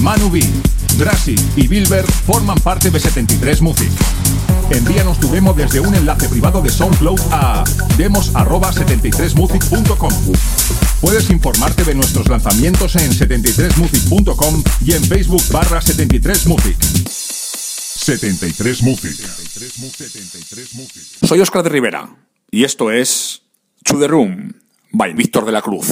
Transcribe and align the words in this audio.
Manu 0.00 0.30
B, 0.30 0.40
Drassi 0.96 1.34
y 1.56 1.66
Bilber 1.66 2.06
forman 2.06 2.58
parte 2.58 2.90
de 2.90 3.00
73 3.00 3.62
Music. 3.62 3.90
Envíanos 4.70 5.18
tu 5.18 5.30
demo 5.30 5.54
desde 5.54 5.80
un 5.80 5.94
enlace 5.94 6.28
privado 6.28 6.60
de 6.60 6.68
SoundCloud 6.70 7.18
a 7.30 7.64
demos@73music.com. 7.96 10.12
Puedes 11.00 11.30
informarte 11.30 11.84
de 11.84 11.94
nuestros 11.94 12.28
lanzamientos 12.28 12.96
en 12.96 13.10
73music.com 13.10 14.62
y 14.84 14.92
en 14.92 15.02
Facebook 15.04 15.42
barra 15.50 15.80
73music. 15.80 16.76
73 18.08 18.82
Music. 18.82 19.16
73 19.16 20.74
Music. 20.74 21.02
Soy 21.26 21.40
Oscar 21.40 21.62
de 21.62 21.70
Rivera 21.70 22.14
y 22.50 22.64
esto 22.64 22.90
es 22.90 23.40
To 23.84 23.98
The 23.98 24.08
Room 24.08 24.52
by 24.92 25.14
Víctor 25.14 25.46
de 25.46 25.52
la 25.52 25.62
Cruz. 25.62 25.86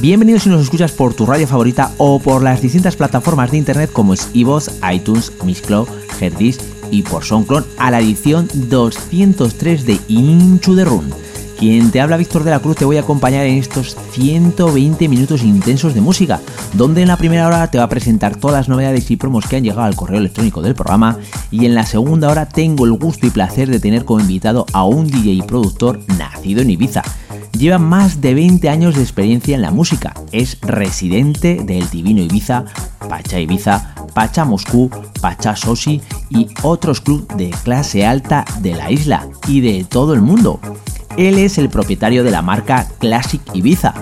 Bienvenidos 0.00 0.44
si 0.44 0.48
nos 0.48 0.62
escuchas 0.62 0.92
por 0.92 1.14
tu 1.14 1.26
radio 1.26 1.46
favorita 1.46 1.92
o 1.98 2.20
por 2.20 2.42
las 2.42 2.62
distintas 2.62 2.94
plataformas 2.96 3.50
de 3.50 3.58
internet 3.58 3.90
como 3.92 4.14
es 4.14 4.28
iVoox, 4.32 4.68
iTunes, 4.92 5.32
Mixcloud, 5.44 5.88
Herdis 6.20 6.58
y 6.90 7.02
por 7.02 7.24
SoundCloud 7.24 7.64
a 7.78 7.90
la 7.90 8.00
edición 8.00 8.48
203 8.54 9.84
de 9.84 9.98
Into 10.08 10.76
the 10.76 10.84
Room. 10.84 11.10
Quien 11.58 11.90
te 11.90 12.00
habla 12.00 12.16
Víctor 12.16 12.44
de 12.44 12.52
la 12.52 12.60
Cruz 12.60 12.76
te 12.76 12.84
voy 12.84 12.98
a 12.98 13.00
acompañar 13.00 13.44
en 13.44 13.58
estos 13.58 13.96
120 14.12 15.08
minutos 15.08 15.42
intensos 15.42 15.92
de 15.92 16.00
música, 16.00 16.40
donde 16.74 17.02
en 17.02 17.08
la 17.08 17.16
primera 17.16 17.48
hora 17.48 17.68
te 17.68 17.78
va 17.78 17.84
a 17.84 17.88
presentar 17.88 18.36
todas 18.36 18.56
las 18.56 18.68
novedades 18.68 19.10
y 19.10 19.16
promos 19.16 19.44
que 19.44 19.56
han 19.56 19.64
llegado 19.64 19.82
al 19.82 19.96
correo 19.96 20.20
electrónico 20.20 20.62
del 20.62 20.76
programa 20.76 21.18
y 21.50 21.66
en 21.66 21.74
la 21.74 21.84
segunda 21.84 22.30
hora 22.30 22.46
tengo 22.46 22.84
el 22.84 22.92
gusto 22.92 23.26
y 23.26 23.30
placer 23.30 23.68
de 23.68 23.80
tener 23.80 24.04
como 24.04 24.20
invitado 24.20 24.66
a 24.72 24.84
un 24.84 25.08
DJ 25.08 25.32
y 25.32 25.42
productor 25.42 25.98
nacido 26.16 26.62
en 26.62 26.70
Ibiza. 26.70 27.02
Lleva 27.58 27.78
más 27.78 28.20
de 28.20 28.34
20 28.34 28.68
años 28.68 28.94
de 28.94 29.02
experiencia 29.02 29.56
en 29.56 29.62
la 29.62 29.72
música. 29.72 30.14
Es 30.30 30.60
residente 30.60 31.56
del 31.64 31.90
Divino 31.90 32.22
Ibiza, 32.22 32.66
Pacha 33.08 33.40
Ibiza, 33.40 33.96
Pacha 34.14 34.44
Moscú, 34.44 34.90
Pacha 35.20 35.56
Sosi 35.56 36.00
y 36.30 36.46
otros 36.62 37.00
clubes 37.00 37.26
de 37.36 37.50
clase 37.64 38.06
alta 38.06 38.44
de 38.60 38.76
la 38.76 38.92
isla 38.92 39.26
y 39.48 39.60
de 39.60 39.82
todo 39.82 40.14
el 40.14 40.20
mundo. 40.20 40.60
Él 41.18 41.36
es 41.38 41.58
el 41.58 41.68
propietario 41.68 42.24
de 42.24 42.30
la 42.30 42.40
marca 42.40 42.88
Classic 42.98 43.42
Ibiza. 43.52 43.92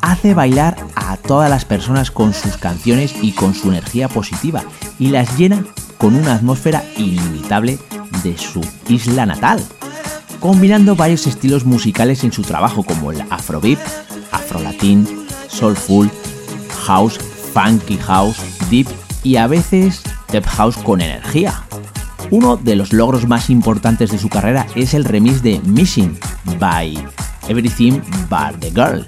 Hace 0.00 0.34
bailar 0.34 0.76
a 0.96 1.16
todas 1.16 1.48
las 1.48 1.64
personas 1.64 2.10
con 2.10 2.34
sus 2.34 2.56
canciones 2.56 3.14
y 3.22 3.32
con 3.32 3.54
su 3.54 3.68
energía 3.68 4.08
positiva 4.08 4.64
y 4.98 5.08
las 5.08 5.38
llena 5.38 5.64
con 5.98 6.16
una 6.16 6.34
atmósfera 6.34 6.82
inimitable 6.96 7.78
de 8.24 8.36
su 8.36 8.60
isla 8.88 9.26
natal 9.26 9.62
combinando 10.40 10.96
varios 10.96 11.26
estilos 11.26 11.64
musicales 11.64 12.24
en 12.24 12.32
su 12.32 12.42
trabajo 12.42 12.82
como 12.82 13.10
el 13.10 13.20
afrobeat, 13.30 13.78
afrolatín, 14.32 15.26
soulful, 15.48 16.10
house, 16.86 17.18
funky 17.52 17.96
house, 17.98 18.38
deep 18.70 18.86
y 19.22 19.36
a 19.36 19.46
veces 19.46 20.02
tech 20.28 20.46
house 20.46 20.76
con 20.76 21.00
energía. 21.00 21.64
Uno 22.30 22.56
de 22.56 22.74
los 22.74 22.92
logros 22.92 23.26
más 23.28 23.50
importantes 23.50 24.10
de 24.10 24.18
su 24.18 24.28
carrera 24.28 24.66
es 24.74 24.94
el 24.94 25.04
remix 25.04 25.42
de 25.42 25.60
Missing 25.60 26.18
by 26.58 26.98
Everything 27.48 28.00
But 28.28 28.60
the 28.60 28.70
Girl. 28.70 29.06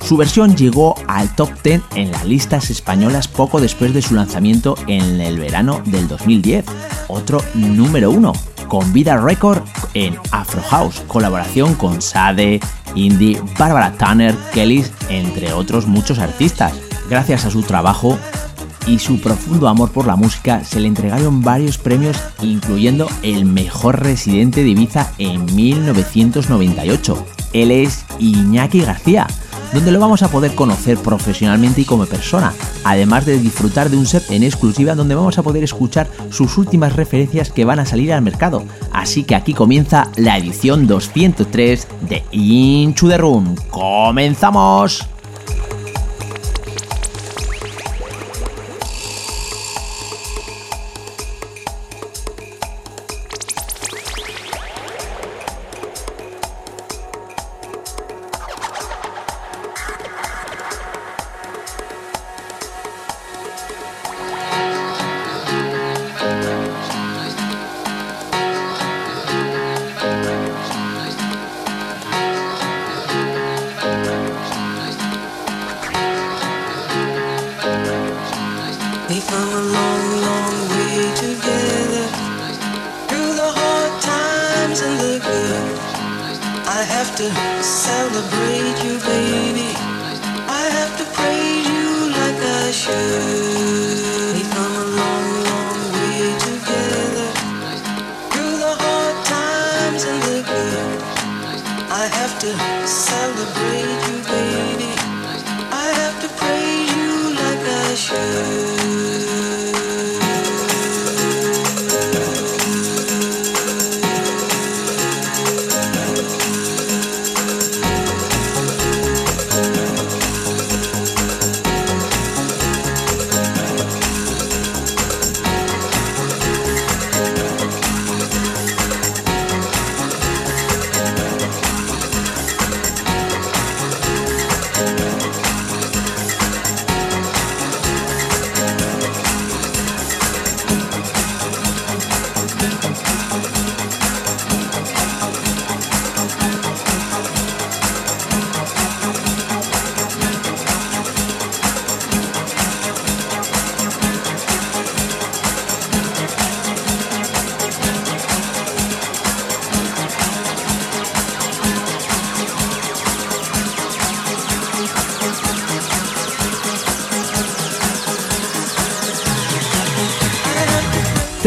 Su 0.00 0.16
versión 0.16 0.54
llegó 0.54 0.94
al 1.08 1.34
top 1.34 1.50
10 1.64 1.82
en 1.96 2.12
las 2.12 2.24
listas 2.24 2.70
españolas 2.70 3.26
poco 3.26 3.60
después 3.60 3.92
de 3.92 4.02
su 4.02 4.14
lanzamiento 4.14 4.76
en 4.86 5.20
el 5.20 5.40
verano 5.40 5.82
del 5.86 6.06
2010, 6.06 6.64
otro 7.08 7.42
número 7.54 8.12
uno, 8.12 8.32
con 8.68 8.92
Vida 8.92 9.16
Record 9.16 9.62
en 9.94 10.16
Afro 10.30 10.62
House, 10.62 11.02
colaboración 11.08 11.74
con 11.74 12.00
Sade, 12.00 12.60
Indie, 12.94 13.42
Barbara 13.58 13.92
Tanner, 13.98 14.36
Kellys, 14.54 14.92
entre 15.08 15.52
otros 15.52 15.88
muchos 15.88 16.20
artistas. 16.20 16.74
Gracias 17.10 17.44
a 17.44 17.50
su 17.50 17.62
trabajo 17.62 18.16
y 18.86 18.98
su 18.98 19.20
profundo 19.20 19.68
amor 19.68 19.90
por 19.90 20.06
la 20.06 20.16
música, 20.16 20.64
se 20.64 20.80
le 20.80 20.88
entregaron 20.88 21.42
varios 21.42 21.78
premios, 21.78 22.16
incluyendo 22.42 23.08
el 23.22 23.44
mejor 23.44 24.02
residente 24.02 24.62
de 24.62 24.70
Ibiza 24.70 25.10
en 25.18 25.44
1998. 25.54 27.26
Él 27.52 27.70
es 27.70 28.04
Iñaki 28.18 28.80
García, 28.80 29.26
donde 29.72 29.90
lo 29.90 30.00
vamos 30.00 30.22
a 30.22 30.28
poder 30.28 30.54
conocer 30.54 30.98
profesionalmente 30.98 31.80
y 31.80 31.84
como 31.84 32.06
persona, 32.06 32.52
además 32.84 33.26
de 33.26 33.38
disfrutar 33.38 33.90
de 33.90 33.96
un 33.96 34.06
set 34.06 34.30
en 34.30 34.42
exclusiva 34.42 34.94
donde 34.94 35.14
vamos 35.14 35.38
a 35.38 35.42
poder 35.42 35.64
escuchar 35.64 36.08
sus 36.30 36.56
últimas 36.56 36.94
referencias 36.94 37.50
que 37.50 37.64
van 37.64 37.80
a 37.80 37.86
salir 37.86 38.12
al 38.12 38.22
mercado. 38.22 38.64
Así 38.92 39.24
que 39.24 39.34
aquí 39.34 39.54
comienza 39.54 40.10
la 40.16 40.38
edición 40.38 40.86
203 40.86 41.88
de 42.08 42.24
Into 42.30 43.08
the 43.08 43.18
Room. 43.18 43.56
¡Comenzamos! 43.70 45.15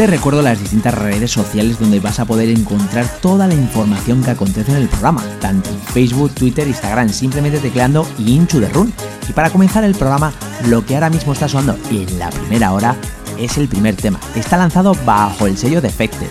Te 0.00 0.06
recuerdo 0.06 0.40
las 0.40 0.58
distintas 0.58 0.94
redes 0.94 1.30
sociales 1.30 1.78
donde 1.78 2.00
vas 2.00 2.20
a 2.20 2.24
poder 2.24 2.48
encontrar 2.48 3.06
toda 3.20 3.46
la 3.46 3.52
información 3.52 4.24
que 4.24 4.30
acontece 4.30 4.70
en 4.70 4.78
el 4.78 4.88
programa, 4.88 5.22
tanto 5.42 5.68
en 5.68 5.78
Facebook, 5.78 6.32
Twitter, 6.32 6.66
Instagram, 6.66 7.10
simplemente 7.10 7.58
tecleando 7.58 8.08
Into 8.18 8.60
the 8.60 8.68
Run. 8.70 8.94
Y 9.28 9.34
para 9.34 9.50
comenzar 9.50 9.84
el 9.84 9.94
programa, 9.94 10.32
lo 10.68 10.86
que 10.86 10.94
ahora 10.94 11.10
mismo 11.10 11.34
está 11.34 11.50
sonando 11.50 11.78
en 11.90 12.18
la 12.18 12.30
primera 12.30 12.72
hora 12.72 12.96
es 13.38 13.58
el 13.58 13.68
primer 13.68 13.94
tema. 13.94 14.18
Está 14.34 14.56
lanzado 14.56 14.96
bajo 15.04 15.46
el 15.46 15.58
sello 15.58 15.82
Defected. 15.82 16.30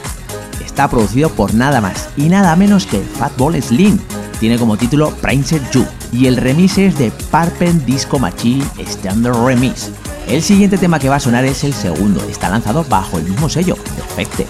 Está 0.65 0.89
producido 0.89 1.29
por 1.29 1.53
nada 1.53 1.79
más 1.79 2.09
y 2.17 2.27
nada 2.27 2.55
menos 2.55 2.87
que 2.87 2.97
Fatball 2.97 3.61
Slim. 3.61 3.99
Tiene 4.39 4.57
como 4.57 4.77
título 4.77 5.11
Prince 5.21 5.61
You 5.73 5.85
y 6.11 6.25
el 6.25 6.37
remix 6.37 6.79
es 6.79 6.97
de 6.97 7.11
Parpen 7.29 7.85
Disco 7.85 8.17
Machine 8.17 8.65
Standard 8.79 9.45
Remix. 9.45 9.91
El 10.29 10.43
siguiente 10.43 10.77
tema 10.77 10.99
que 10.99 11.09
va 11.09 11.15
a 11.15 11.19
sonar 11.19 11.43
es 11.43 11.63
el 11.63 11.73
segundo, 11.73 12.23
está 12.29 12.49
lanzado 12.49 12.85
bajo 12.87 13.17
el 13.17 13.23
mismo 13.23 13.49
sello, 13.49 13.75
Defected. 13.95 14.45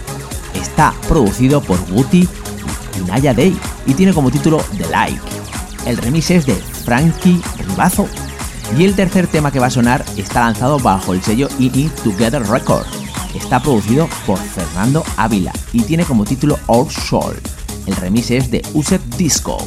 Está 0.53 0.93
producido 1.07 1.61
por 1.61 1.79
Guti 1.89 2.27
y 2.97 3.07
Naya 3.07 3.33
Day 3.33 3.57
y 3.85 3.93
tiene 3.93 4.13
como 4.13 4.29
título 4.29 4.61
The 4.77 4.87
Like. 4.89 5.21
El 5.85 5.95
remix 5.95 6.31
es 6.31 6.45
de 6.45 6.55
Frankie 6.55 7.41
Ribazo. 7.65 8.09
Y 8.77 8.83
el 8.83 8.93
tercer 8.93 9.27
tema 9.27 9.53
que 9.53 9.59
va 9.59 9.67
a 9.67 9.71
sonar 9.71 10.03
está 10.17 10.41
lanzado 10.41 10.79
bajo 10.79 11.13
el 11.13 11.23
sello 11.23 11.47
It 11.59 11.89
Together 12.03 12.45
Records. 12.45 12.89
Está 13.33 13.61
producido 13.61 14.09
por 14.25 14.37
Fernando 14.37 15.05
Ávila 15.15 15.53
y 15.71 15.83
tiene 15.83 16.03
como 16.03 16.25
título 16.25 16.59
Our 16.67 16.91
Soul. 16.91 17.39
El 17.85 17.95
remix 17.95 18.31
es 18.31 18.51
de 18.51 18.61
Usep 18.73 19.01
Disco. 19.15 19.57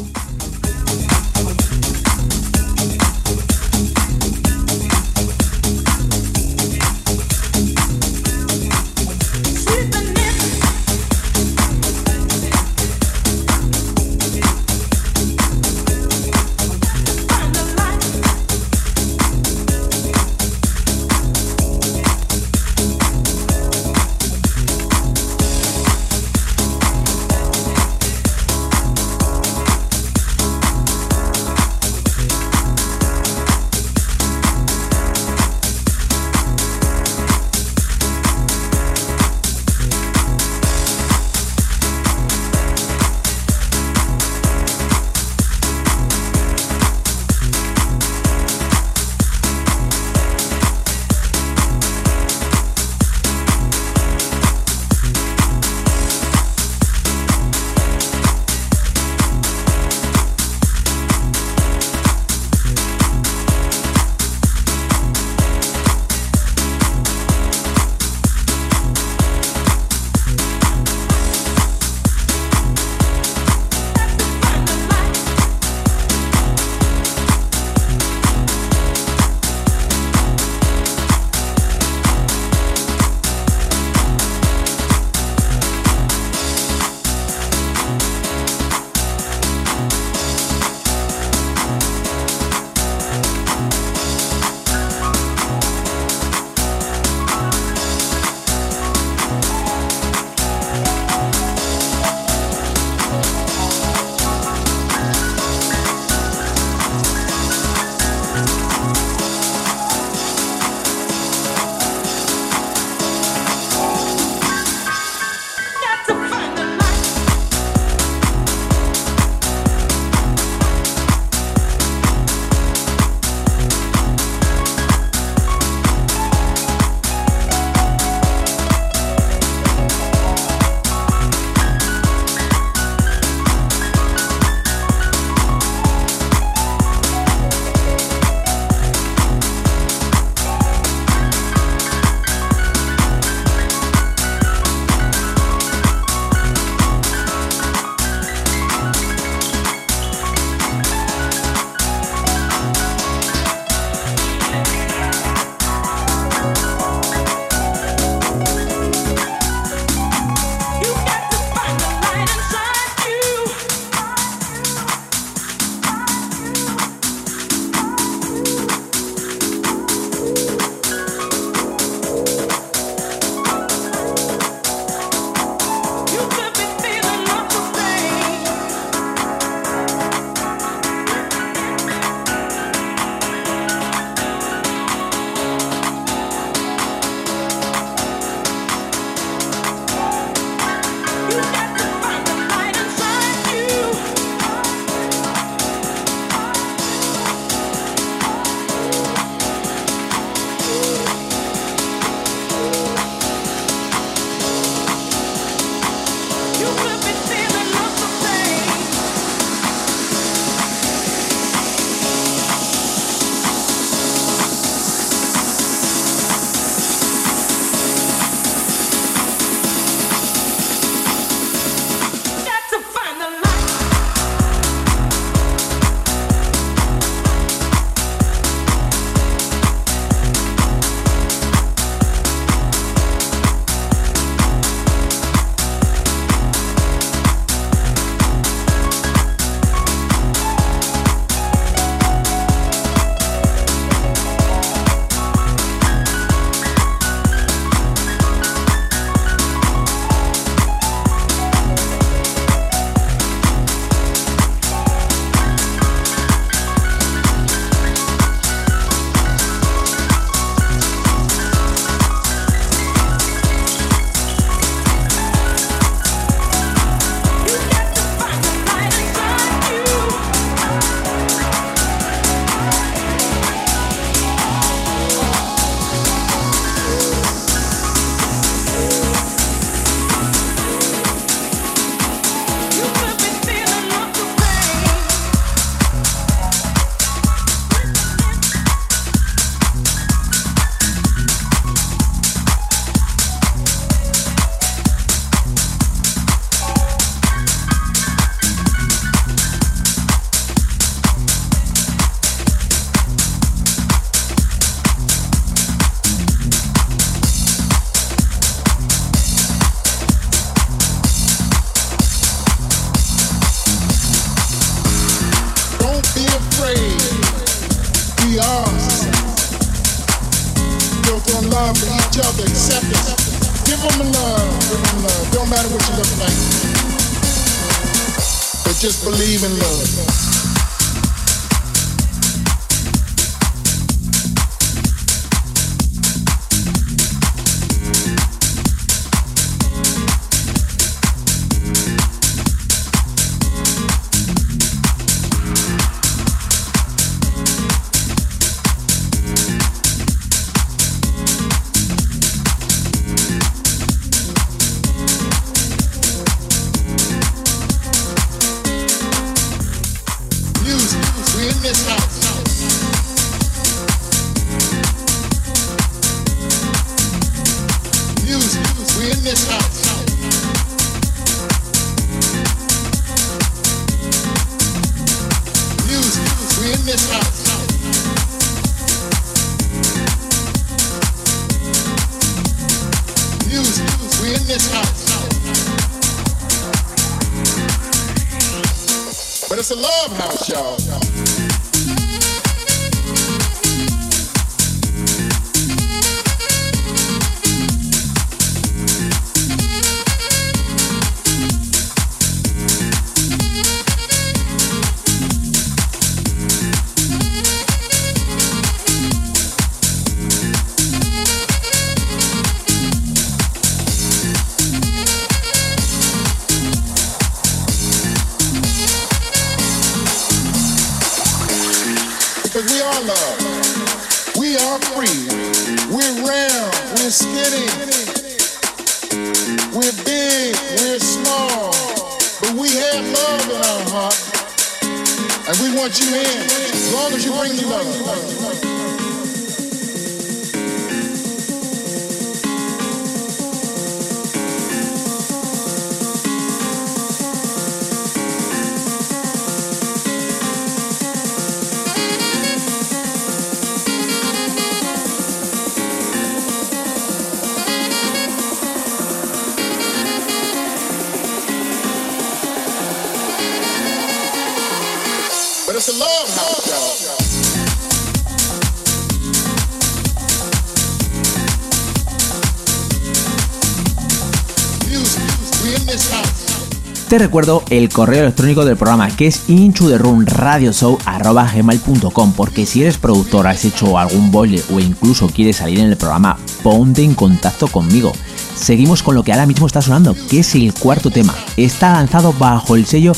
Te 477.13 477.19
recuerdo 477.19 477.63
el 477.69 477.91
correo 477.91 478.23
electrónico 478.23 478.65
del 478.65 478.79
programa 478.79 479.15
que 479.15 479.27
es 479.27 479.51
inchotherunradioshow.com 479.51 482.33
porque 482.33 482.65
si 482.65 482.81
eres 482.81 482.97
productor, 482.97 483.47
has 483.47 483.67
hecho 483.67 483.99
algún 483.99 484.31
boile 484.31 484.63
o 484.73 484.81
incluso 484.81 485.27
quieres 485.27 485.57
salir 485.57 485.81
en 485.81 485.91
el 485.91 485.99
programa, 485.99 486.39
ponte 486.63 487.03
en 487.03 487.15
contacto 487.15 487.69
conmigo. 487.69 488.13
Seguimos 488.57 489.03
con 489.03 489.15
lo 489.15 489.23
que 489.23 489.33
ahora 489.33 489.45
mismo 489.45 489.67
está 489.67 489.83
sonando, 489.83 490.17
que 490.31 490.41
es 490.41 490.55
el 490.55 490.73
cuarto 490.73 491.11
tema. 491.11 491.35
Está 491.59 491.93
lanzado 491.93 492.33
bajo 492.33 492.77
el 492.77 492.87
sello 492.87 493.13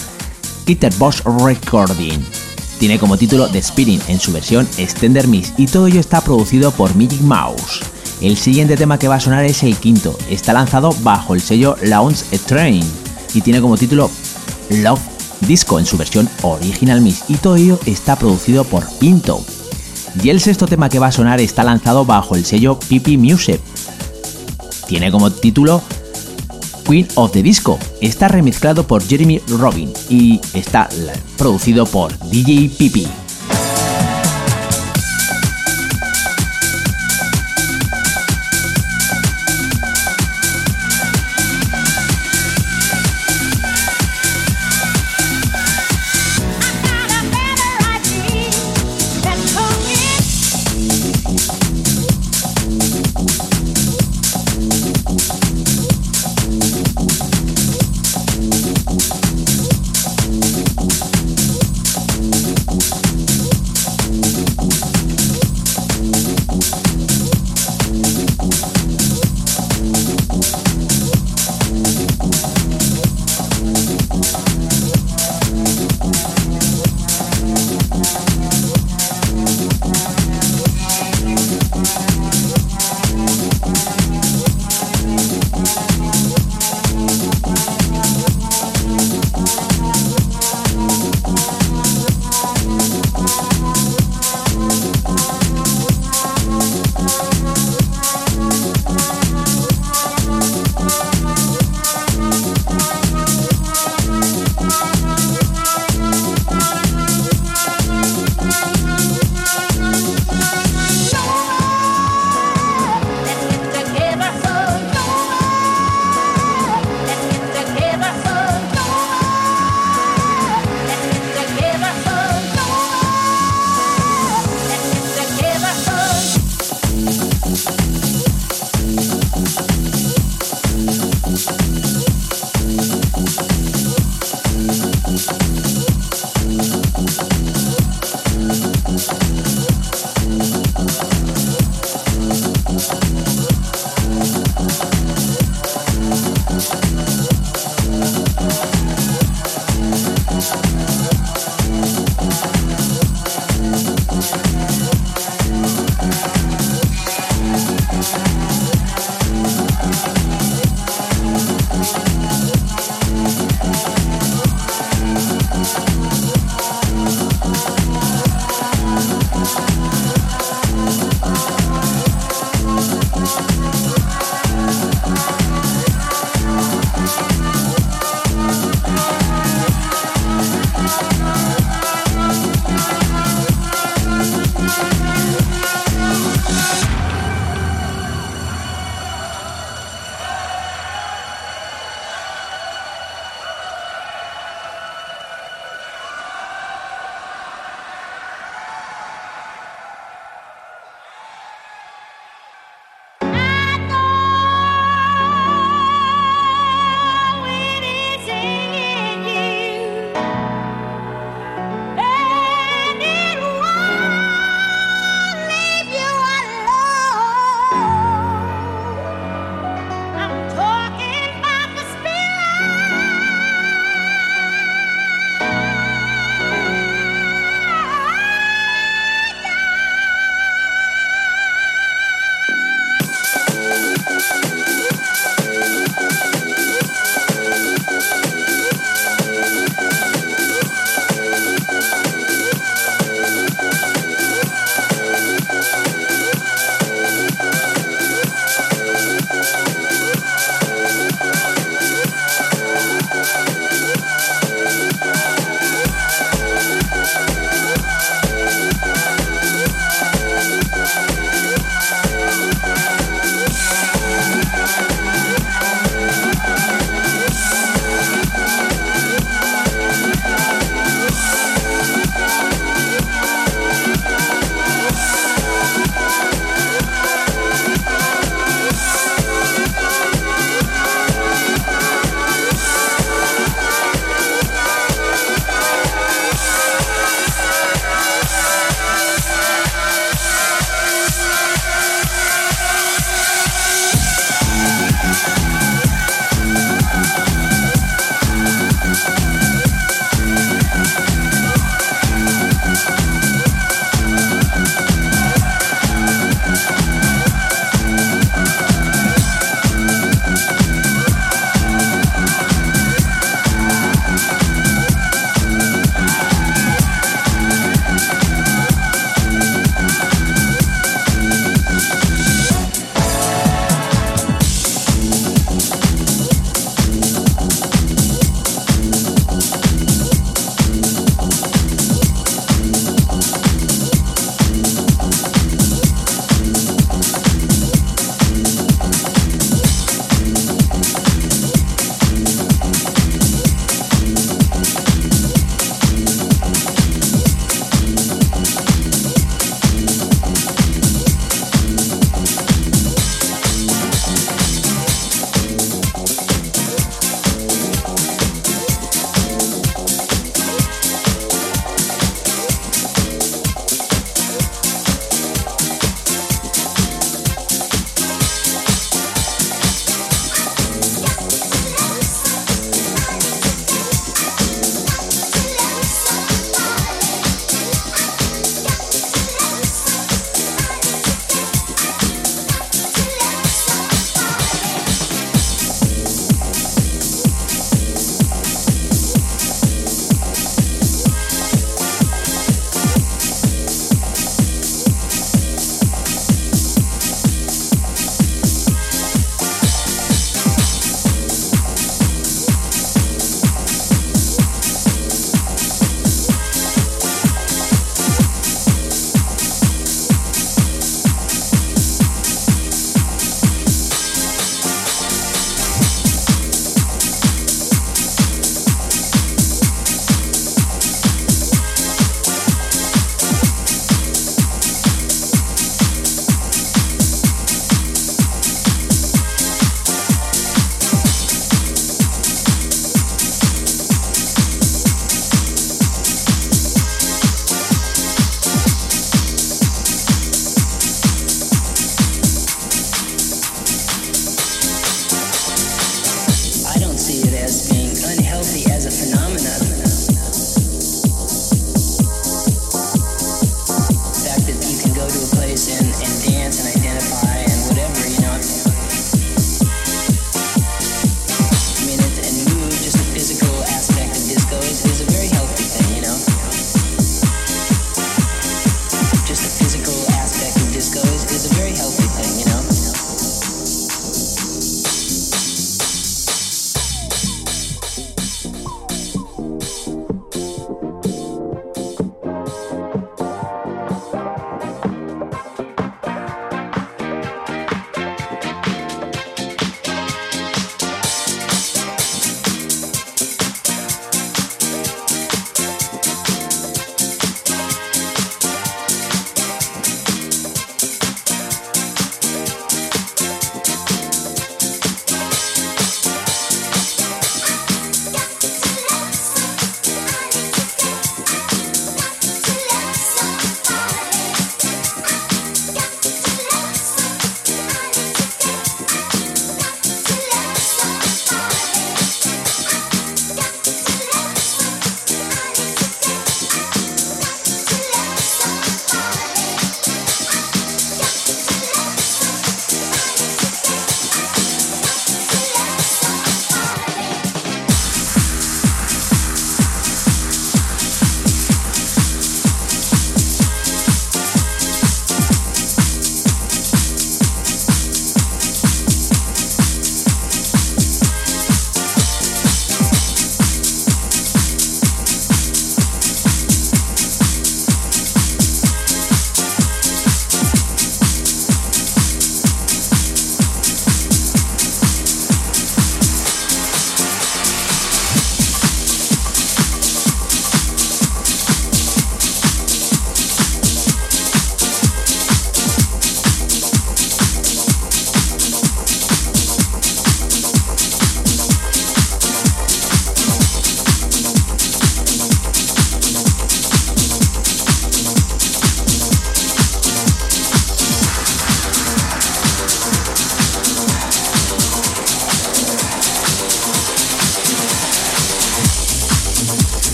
Bosch 0.98 1.22
Recording. 1.24 2.18
Tiene 2.80 2.98
como 2.98 3.16
título 3.16 3.46
The 3.46 3.62
Spinning 3.62 4.00
en 4.08 4.18
su 4.18 4.32
versión 4.32 4.66
Extender 4.76 5.28
Mix 5.28 5.52
y 5.56 5.68
todo 5.68 5.86
ello 5.86 6.00
está 6.00 6.20
producido 6.20 6.72
por 6.72 6.96
Magic 6.96 7.20
Mouse. 7.20 7.82
El 8.20 8.36
siguiente 8.36 8.76
tema 8.76 8.98
que 8.98 9.06
va 9.06 9.14
a 9.14 9.20
sonar 9.20 9.44
es 9.44 9.62
el 9.62 9.76
quinto. 9.76 10.18
Está 10.28 10.52
lanzado 10.52 10.92
bajo 11.04 11.36
el 11.36 11.40
sello 11.40 11.76
Launch 11.80 12.24
Train 12.44 13.03
y 13.34 13.40
tiene 13.40 13.60
como 13.60 13.76
título 13.76 14.10
Love 14.70 15.00
Disco 15.40 15.78
en 15.78 15.86
su 15.86 15.96
versión 15.96 16.28
Original 16.42 17.00
Mix 17.00 17.24
y 17.28 17.34
todo 17.34 17.56
ello 17.56 17.78
está 17.86 18.16
producido 18.16 18.64
por 18.64 18.88
Pinto. 18.98 19.44
Y 20.22 20.30
el 20.30 20.40
sexto 20.40 20.66
tema 20.66 20.88
que 20.88 20.98
va 20.98 21.08
a 21.08 21.12
sonar 21.12 21.40
está 21.40 21.64
lanzado 21.64 22.04
bajo 22.04 22.36
el 22.36 22.44
sello 22.44 22.78
Pipi 22.78 23.18
Music. 23.18 23.60
Tiene 24.86 25.10
como 25.10 25.30
título 25.30 25.82
Queen 26.86 27.08
of 27.16 27.32
the 27.32 27.42
Disco. 27.42 27.78
Está 28.00 28.28
remezclado 28.28 28.86
por 28.86 29.02
Jeremy 29.02 29.40
Robin 29.48 29.92
y 30.08 30.40
está 30.52 30.88
producido 31.36 31.86
por 31.86 32.16
DJ 32.30 32.70
Pipi. 32.78 33.06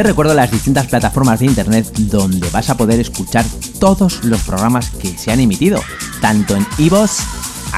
Te 0.00 0.04
recuerdo 0.04 0.32
las 0.32 0.50
distintas 0.50 0.86
plataformas 0.86 1.40
de 1.40 1.44
internet 1.44 1.94
donde 1.94 2.48
vas 2.48 2.70
a 2.70 2.76
poder 2.78 2.98
escuchar 3.00 3.44
todos 3.78 4.24
los 4.24 4.40
programas 4.44 4.88
que 4.88 5.18
se 5.18 5.30
han 5.30 5.40
emitido, 5.40 5.78
tanto 6.22 6.56
en 6.56 6.66
iVoox, 6.78 7.18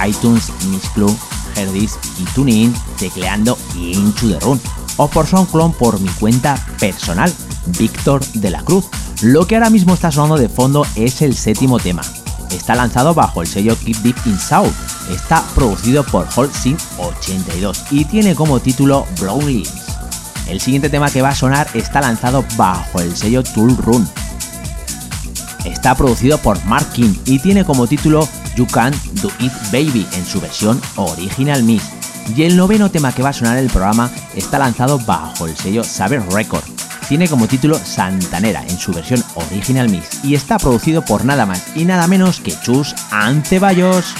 iTunes, 0.06 0.52
Mixclub, 0.68 1.18
Herdis 1.56 1.98
y 2.20 2.24
TuneIn, 2.32 2.72
tecleando 2.96 3.58
Into 3.74 4.28
the 4.28 4.38
Run, 4.38 4.60
o 4.98 5.08
por 5.08 5.26
SoundCloud 5.26 5.72
por 5.72 5.98
mi 5.98 6.10
cuenta 6.10 6.64
personal, 6.78 7.34
Víctor 7.76 8.24
de 8.34 8.50
la 8.50 8.62
Cruz. 8.62 8.84
Lo 9.20 9.48
que 9.48 9.56
ahora 9.56 9.70
mismo 9.70 9.94
está 9.94 10.12
sonando 10.12 10.36
de 10.36 10.48
fondo 10.48 10.86
es 10.94 11.22
el 11.22 11.34
séptimo 11.34 11.80
tema. 11.80 12.02
Está 12.52 12.76
lanzado 12.76 13.14
bajo 13.14 13.42
el 13.42 13.48
sello 13.48 13.76
Keep 13.84 13.96
Deep 13.96 14.16
in 14.26 14.38
South. 14.38 14.70
Está 15.10 15.42
producido 15.56 16.04
por 16.04 16.28
Holcim 16.36 16.76
82 16.98 17.82
y 17.90 18.04
tiene 18.04 18.36
como 18.36 18.60
título 18.60 19.08
Brown 19.18 19.44
Leaves. 19.44 19.81
El 20.52 20.60
siguiente 20.60 20.90
tema 20.90 21.10
que 21.10 21.22
va 21.22 21.30
a 21.30 21.34
sonar 21.34 21.66
está 21.72 22.02
lanzado 22.02 22.44
bajo 22.58 23.00
el 23.00 23.16
sello 23.16 23.42
Tool 23.42 23.74
Run. 23.74 24.06
Está 25.64 25.94
producido 25.94 26.36
por 26.36 26.62
Mark 26.66 26.86
King 26.92 27.14
y 27.24 27.38
tiene 27.38 27.64
como 27.64 27.86
título 27.86 28.28
You 28.54 28.66
Can 28.66 28.92
Do 29.22 29.30
It 29.38 29.52
Baby 29.72 30.06
en 30.12 30.26
su 30.26 30.42
versión 30.42 30.78
Original 30.96 31.62
Mix. 31.62 31.82
Y 32.36 32.42
el 32.42 32.58
noveno 32.58 32.90
tema 32.90 33.12
que 33.12 33.22
va 33.22 33.30
a 33.30 33.32
sonar 33.32 33.56
en 33.56 33.64
el 33.64 33.70
programa 33.70 34.10
está 34.36 34.58
lanzado 34.58 34.98
bajo 34.98 35.46
el 35.46 35.56
sello 35.56 35.84
Saber 35.84 36.22
Record. 36.30 36.64
Tiene 37.08 37.28
como 37.28 37.48
título 37.48 37.78
Santanera 37.78 38.62
en 38.68 38.78
su 38.78 38.92
versión 38.92 39.24
Original 39.34 39.88
Mix 39.88 40.22
y 40.22 40.34
está 40.34 40.58
producido 40.58 41.02
por 41.02 41.24
nada 41.24 41.46
más 41.46 41.64
y 41.74 41.86
nada 41.86 42.06
menos 42.08 42.40
que 42.40 42.54
Chus 42.60 42.94
Anceballos. 43.10 44.14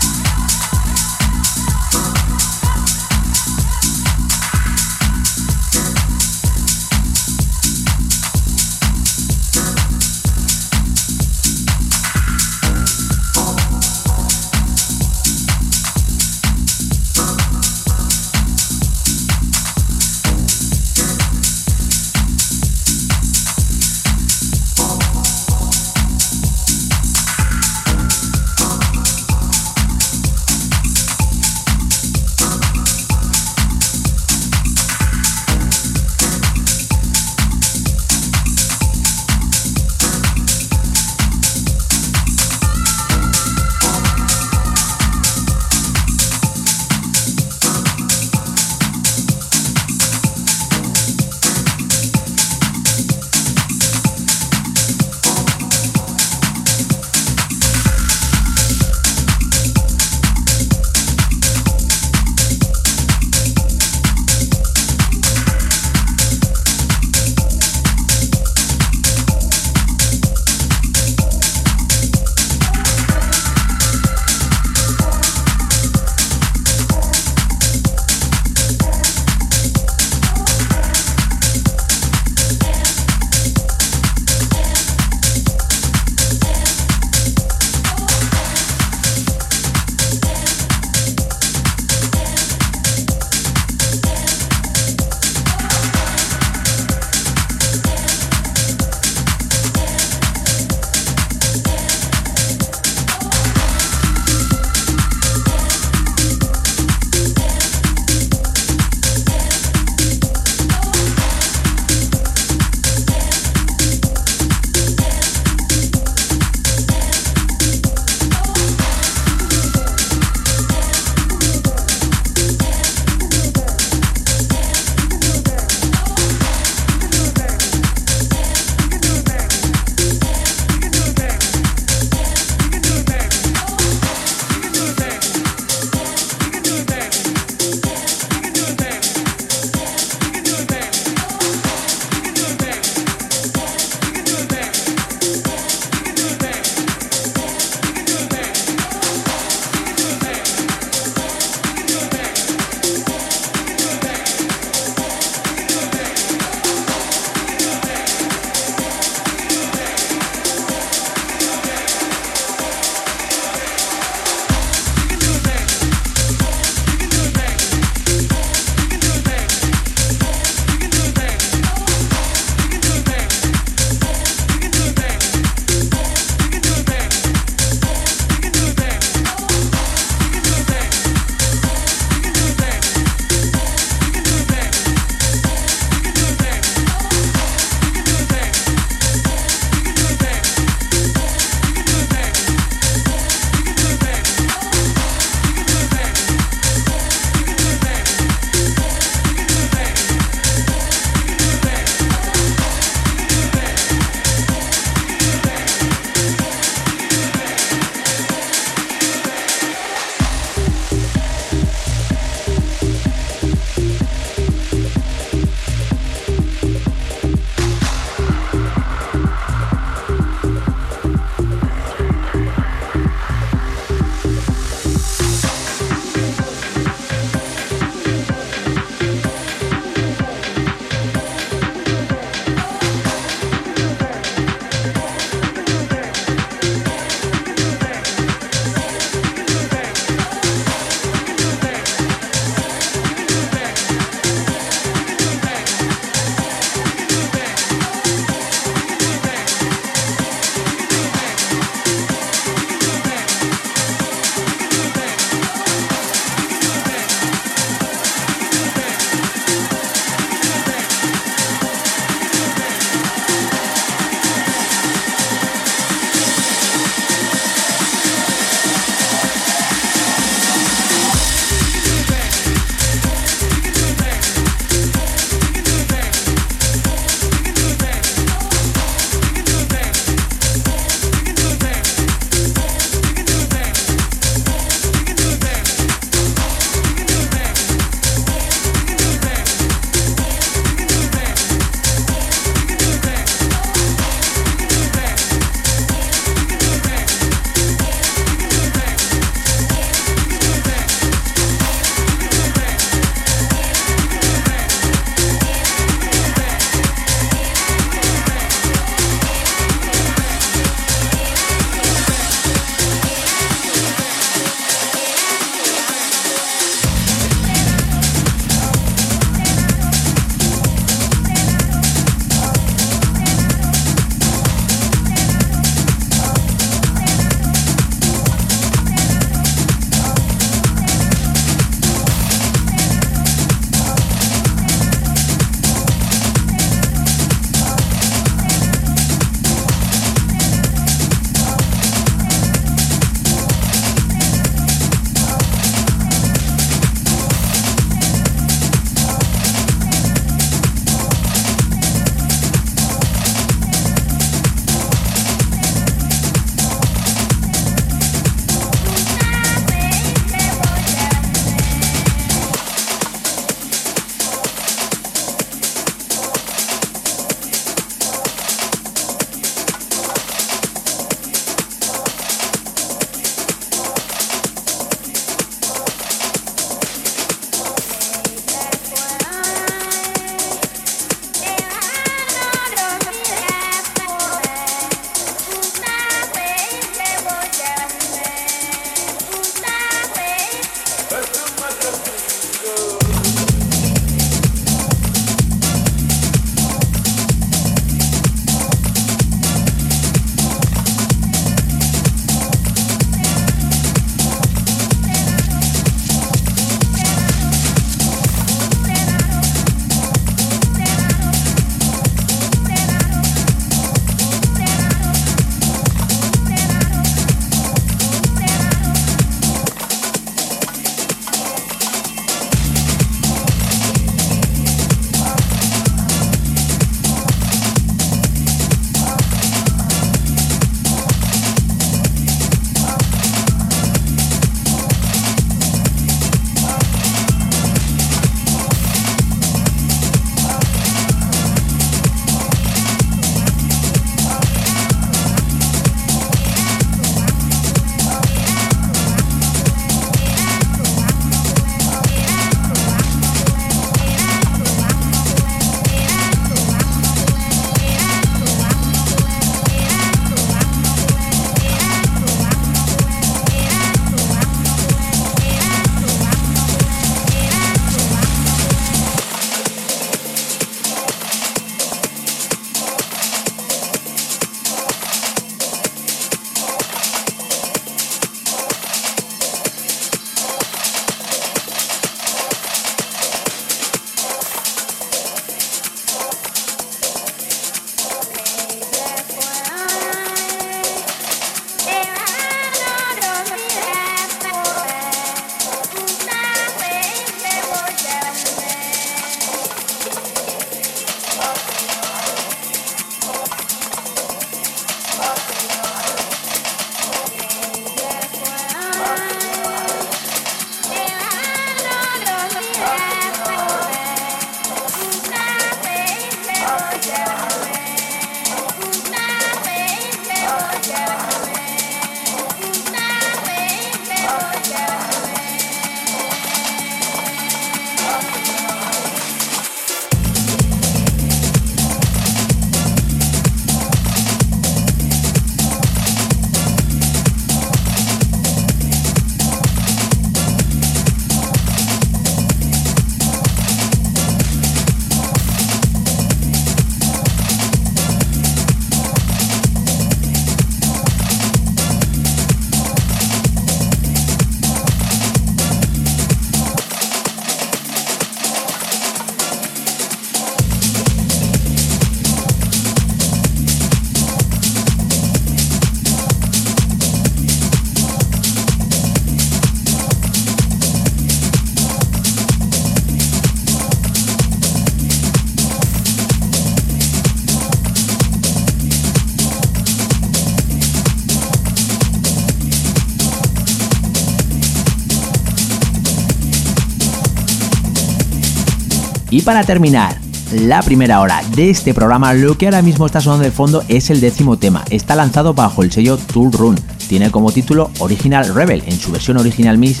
Y 589.36 589.42
para 589.42 589.64
terminar, 589.64 590.18
la 590.50 590.80
primera 590.80 591.20
hora 591.20 591.42
de 591.54 591.68
este 591.68 591.92
programa, 591.92 592.32
lo 592.32 592.56
que 592.56 592.64
ahora 592.64 592.80
mismo 592.80 593.04
está 593.04 593.20
sonando 593.20 593.44
de 593.44 593.50
fondo 593.50 593.84
es 593.86 594.08
el 594.08 594.22
décimo 594.22 594.56
tema. 594.56 594.82
Está 594.88 595.14
lanzado 595.14 595.52
bajo 595.52 595.82
el 595.82 595.92
sello 595.92 596.16
Tool 596.16 596.50
Run. 596.52 596.80
Tiene 597.06 597.30
como 597.30 597.52
título 597.52 597.90
Original 597.98 598.54
Rebel 598.54 598.82
en 598.86 598.98
su 598.98 599.12
versión 599.12 599.36
original 599.36 599.76
Miss 599.76 600.00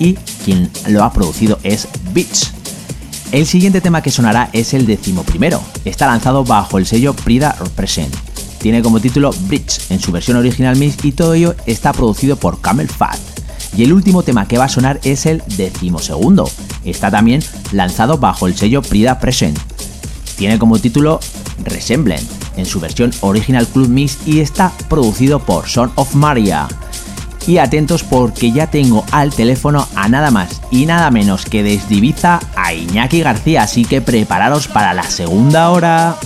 y 0.00 0.14
quien 0.44 0.68
lo 0.88 1.04
ha 1.04 1.12
producido 1.12 1.60
es 1.62 1.86
Beats. 2.12 2.54
El 3.30 3.46
siguiente 3.46 3.80
tema 3.80 4.02
que 4.02 4.10
sonará 4.10 4.50
es 4.52 4.74
el 4.74 4.84
décimo 4.84 5.22
primero. 5.22 5.62
Está 5.84 6.08
lanzado 6.08 6.42
bajo 6.42 6.76
el 6.76 6.84
sello 6.84 7.14
Prida 7.14 7.54
Present. 7.76 8.12
Tiene 8.58 8.82
como 8.82 8.98
título 8.98 9.32
Bridge 9.46 9.92
en 9.92 10.00
su 10.00 10.10
versión 10.10 10.38
original 10.38 10.74
Miss 10.74 10.96
y 11.04 11.12
todo 11.12 11.34
ello 11.34 11.54
está 11.66 11.92
producido 11.92 12.34
por 12.34 12.60
Camel 12.60 12.88
Fat. 12.88 13.20
Y 13.76 13.84
el 13.84 13.92
último 13.92 14.24
tema 14.24 14.48
que 14.48 14.58
va 14.58 14.64
a 14.64 14.68
sonar 14.68 14.98
es 15.04 15.24
el 15.24 15.40
decimosegundo. 15.56 16.50
Está 16.84 17.12
también 17.12 17.42
lanzado 17.72 18.18
bajo 18.18 18.46
el 18.46 18.56
sello 18.56 18.82
Prida 18.82 19.18
Present. 19.18 19.58
Tiene 20.36 20.58
como 20.58 20.78
título 20.78 21.20
Resemblance 21.64 22.26
en 22.56 22.66
su 22.66 22.80
versión 22.80 23.12
original 23.20 23.66
Club 23.66 23.88
Mix 23.88 24.18
y 24.26 24.40
está 24.40 24.72
producido 24.88 25.40
por 25.40 25.68
Son 25.68 25.92
of 25.94 26.14
Maria. 26.14 26.68
Y 27.46 27.58
atentos 27.58 28.04
porque 28.04 28.52
ya 28.52 28.68
tengo 28.68 29.04
al 29.10 29.32
teléfono 29.32 29.88
a 29.96 30.08
nada 30.08 30.30
más 30.30 30.60
y 30.70 30.86
nada 30.86 31.10
menos 31.10 31.44
que 31.44 31.62
desde 31.62 31.96
Ibiza 31.96 32.38
a 32.54 32.72
Iñaki 32.72 33.20
García, 33.20 33.62
así 33.62 33.84
que 33.84 34.00
prepararos 34.00 34.68
para 34.68 34.94
la 34.94 35.02
segunda 35.02 35.70
hora. 35.70 36.16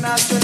not 0.00 0.37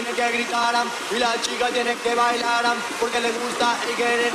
tienen 0.00 0.16
que 0.16 0.38
gritar 0.38 0.74
y 1.10 1.18
las 1.18 1.42
chicas 1.42 1.70
tienen 1.72 1.98
que 1.98 2.14
bailar 2.14 2.64
porque 2.98 3.20
les 3.20 3.34
gusta 3.36 3.76
y 3.84 3.92
quieren 3.94 4.32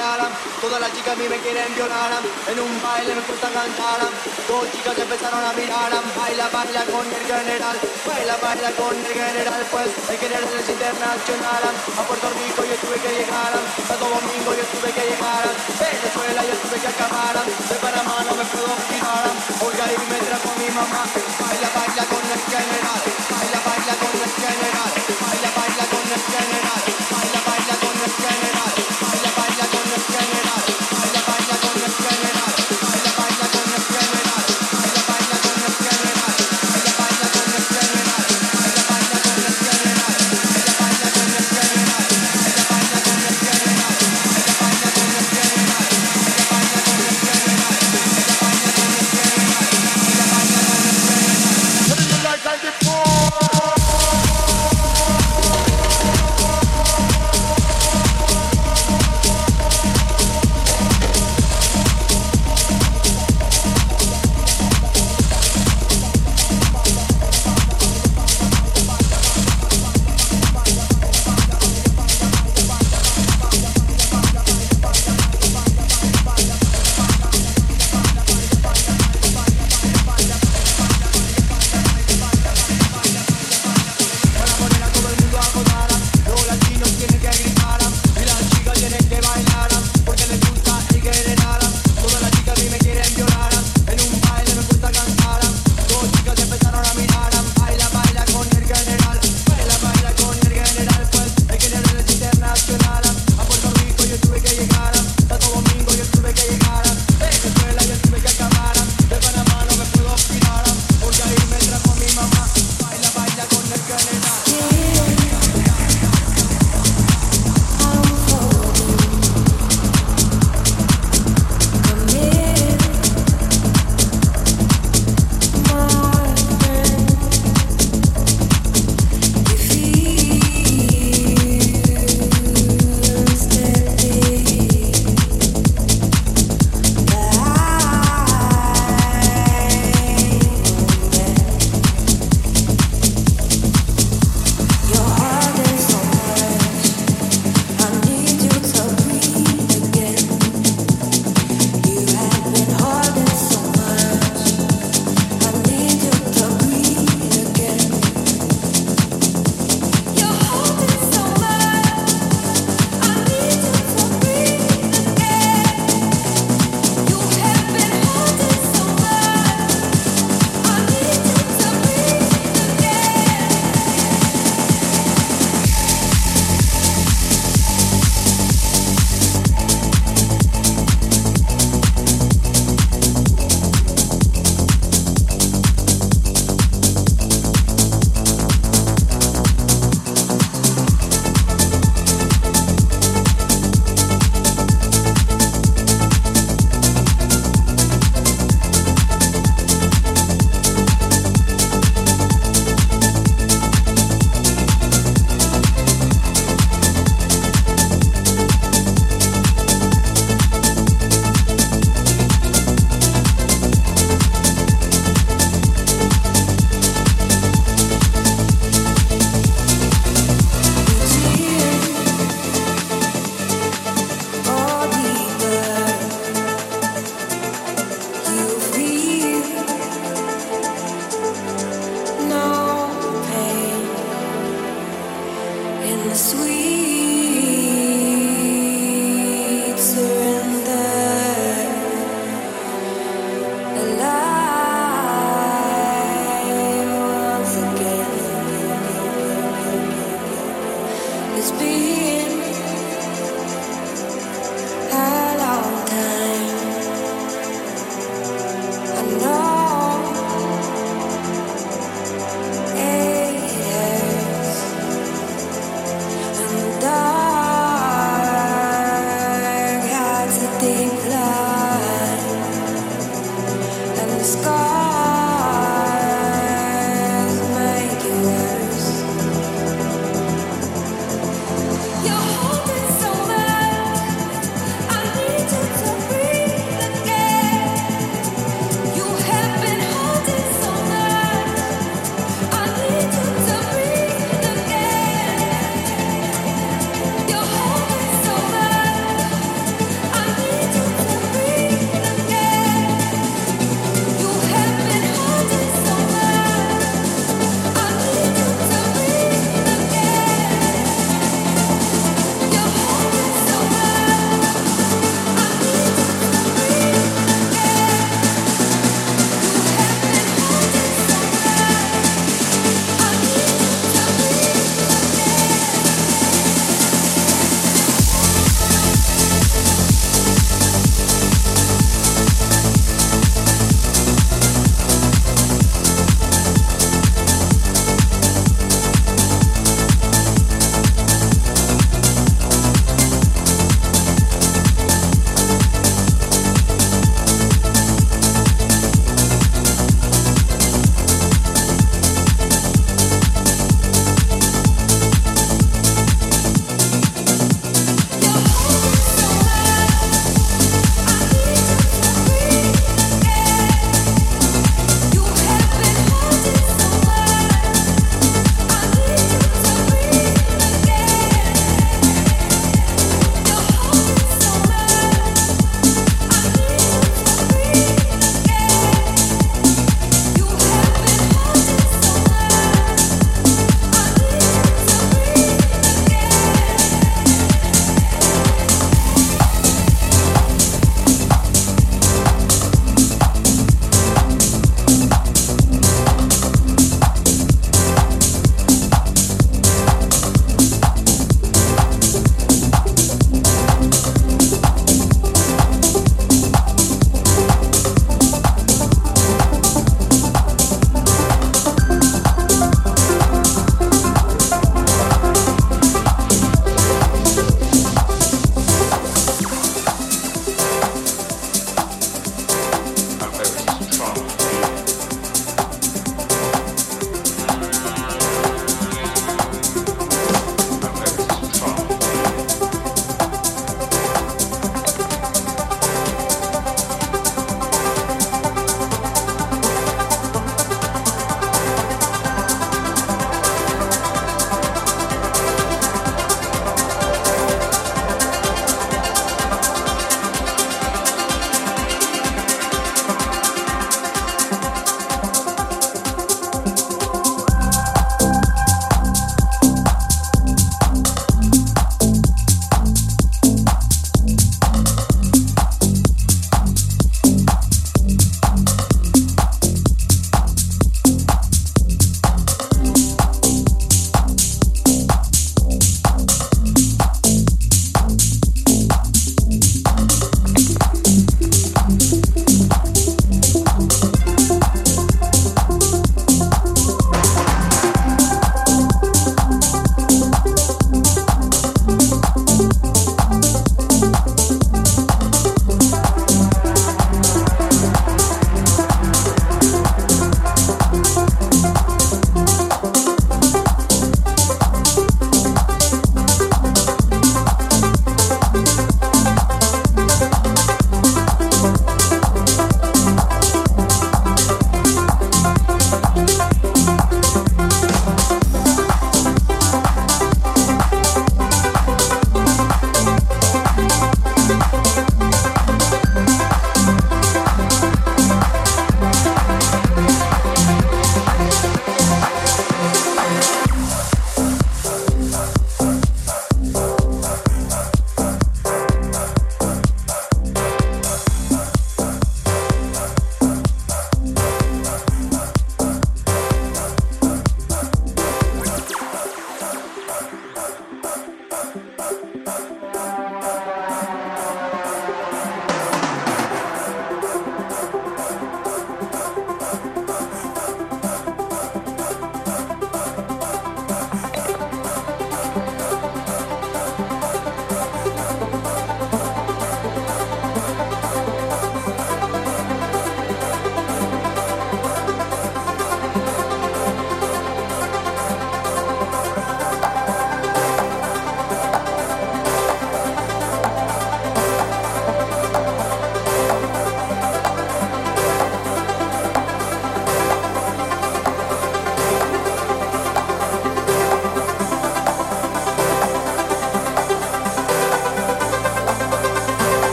Todas 0.61 0.79
las 0.79 0.91
chicas 0.93 1.13
a 1.13 1.15
mí 1.15 1.25
me 1.29 1.37
quieren 1.39 1.73
violar 1.73 2.11
en 2.49 2.57
un 2.59 2.73
baile 2.81 3.15
me 3.15 3.21
gusta 3.21 3.49
cantar. 3.49 4.01
Dos 4.47 4.65
chicas 4.71 4.97
empezaron 4.97 5.41
a 5.41 5.53
mirar, 5.53 5.89
baila, 6.17 6.49
baila 6.49 6.81
con 6.85 7.05
el 7.05 7.23
general, 7.25 7.77
baila, 8.05 8.35
baila 8.41 8.69
con 8.77 8.93
el 8.93 9.13
general, 9.13 9.61
pues 9.71 9.89
el 10.09 10.17
general 10.17 10.53
es 10.53 10.69
internacional. 10.69 11.63
A 11.97 12.01
Puerto 12.05 12.27
Rico 12.29 12.61
yo 12.65 12.75
tuve 12.81 12.97
que 13.01 13.11
llegar, 13.13 13.53
Santo 13.87 14.05
Domingo 14.05 14.51
yo 14.53 14.65
tuve 14.69 14.89
que 14.93 15.03
llegar, 15.05 15.45
Venezuela 15.81 16.41
yo 16.45 16.55
tuve 16.61 16.77
que 16.77 16.89
acabar, 16.93 17.35
de 17.45 17.75
Panamá 17.81 18.17
no 18.25 18.33
me 18.37 18.45
puedo 18.53 18.73
girar, 18.89 19.25
porque 19.57 19.81
ahí 19.81 19.97
me 19.97 20.19
trajo 20.29 20.49
mi 20.61 20.69
mamá, 20.77 21.01
baila, 21.41 21.69
baila 21.73 22.03
con 22.05 22.23
el 22.25 22.41
general, 22.53 23.01
baila, 23.33 23.59
baila 23.65 23.93
con 24.01 24.13
el 24.13 24.31
general, 24.33 25.04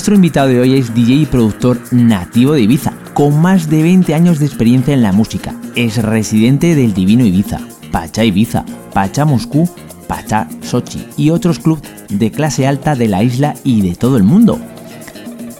Nuestro 0.00 0.14
invitado 0.14 0.48
de 0.48 0.60
hoy 0.60 0.78
es 0.78 0.94
DJ 0.94 1.14
y 1.14 1.26
productor 1.26 1.78
nativo 1.90 2.54
de 2.54 2.62
Ibiza, 2.62 2.94
con 3.12 3.38
más 3.38 3.68
de 3.68 3.82
20 3.82 4.14
años 4.14 4.38
de 4.38 4.46
experiencia 4.46 4.94
en 4.94 5.02
la 5.02 5.12
música. 5.12 5.54
Es 5.76 6.02
residente 6.02 6.74
del 6.74 6.94
Divino 6.94 7.22
Ibiza, 7.22 7.60
Pacha 7.92 8.24
Ibiza, 8.24 8.64
Pacha 8.94 9.26
Moscú, 9.26 9.68
Pacha 10.08 10.48
Sochi 10.62 11.06
y 11.18 11.28
otros 11.28 11.58
clubes 11.58 11.82
de 12.08 12.30
clase 12.30 12.66
alta 12.66 12.94
de 12.94 13.08
la 13.08 13.22
isla 13.22 13.54
y 13.62 13.82
de 13.82 13.94
todo 13.94 14.16
el 14.16 14.22
mundo. 14.22 14.58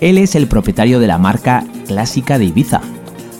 Él 0.00 0.16
es 0.16 0.34
el 0.34 0.46
propietario 0.46 1.00
de 1.00 1.06
la 1.06 1.18
marca 1.18 1.62
clásica 1.86 2.38
de 2.38 2.46
Ibiza, 2.46 2.80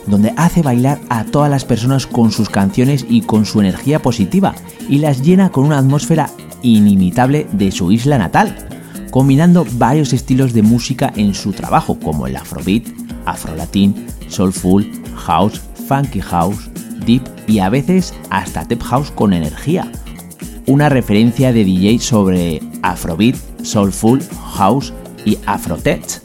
donde 0.06 0.34
hace 0.36 0.60
bailar 0.60 0.98
a 1.08 1.24
todas 1.24 1.50
las 1.50 1.64
personas 1.64 2.06
con 2.06 2.30
sus 2.30 2.50
canciones 2.50 3.06
y 3.08 3.22
con 3.22 3.46
su 3.46 3.60
energía 3.60 4.02
positiva 4.02 4.54
y 4.86 4.98
las 4.98 5.22
llena 5.22 5.48
con 5.48 5.64
una 5.64 5.78
atmósfera 5.78 6.28
inimitable 6.60 7.46
de 7.52 7.72
su 7.72 7.90
isla 7.90 8.18
natal, 8.18 8.69
combinando 9.10 9.66
varios 9.72 10.12
estilos 10.12 10.52
de 10.52 10.62
música 10.62 11.12
en 11.16 11.34
su 11.34 11.52
trabajo 11.52 11.98
como 11.98 12.26
el 12.26 12.36
afrobeat, 12.36 12.84
afrolatín, 13.26 14.06
soulful, 14.28 14.90
house, 15.14 15.60
funky 15.88 16.20
house, 16.20 16.70
deep 17.04 17.22
y 17.46 17.58
a 17.58 17.68
veces 17.68 18.14
hasta 18.30 18.66
tech 18.66 18.82
house 18.82 19.10
con 19.10 19.32
energía. 19.32 19.90
Una 20.66 20.88
referencia 20.88 21.52
de 21.52 21.64
DJ 21.64 21.98
sobre 21.98 22.60
afrobeat, 22.82 23.36
soulful, 23.62 24.22
house 24.54 24.92
y 25.24 25.38
afrotech. 25.46 26.22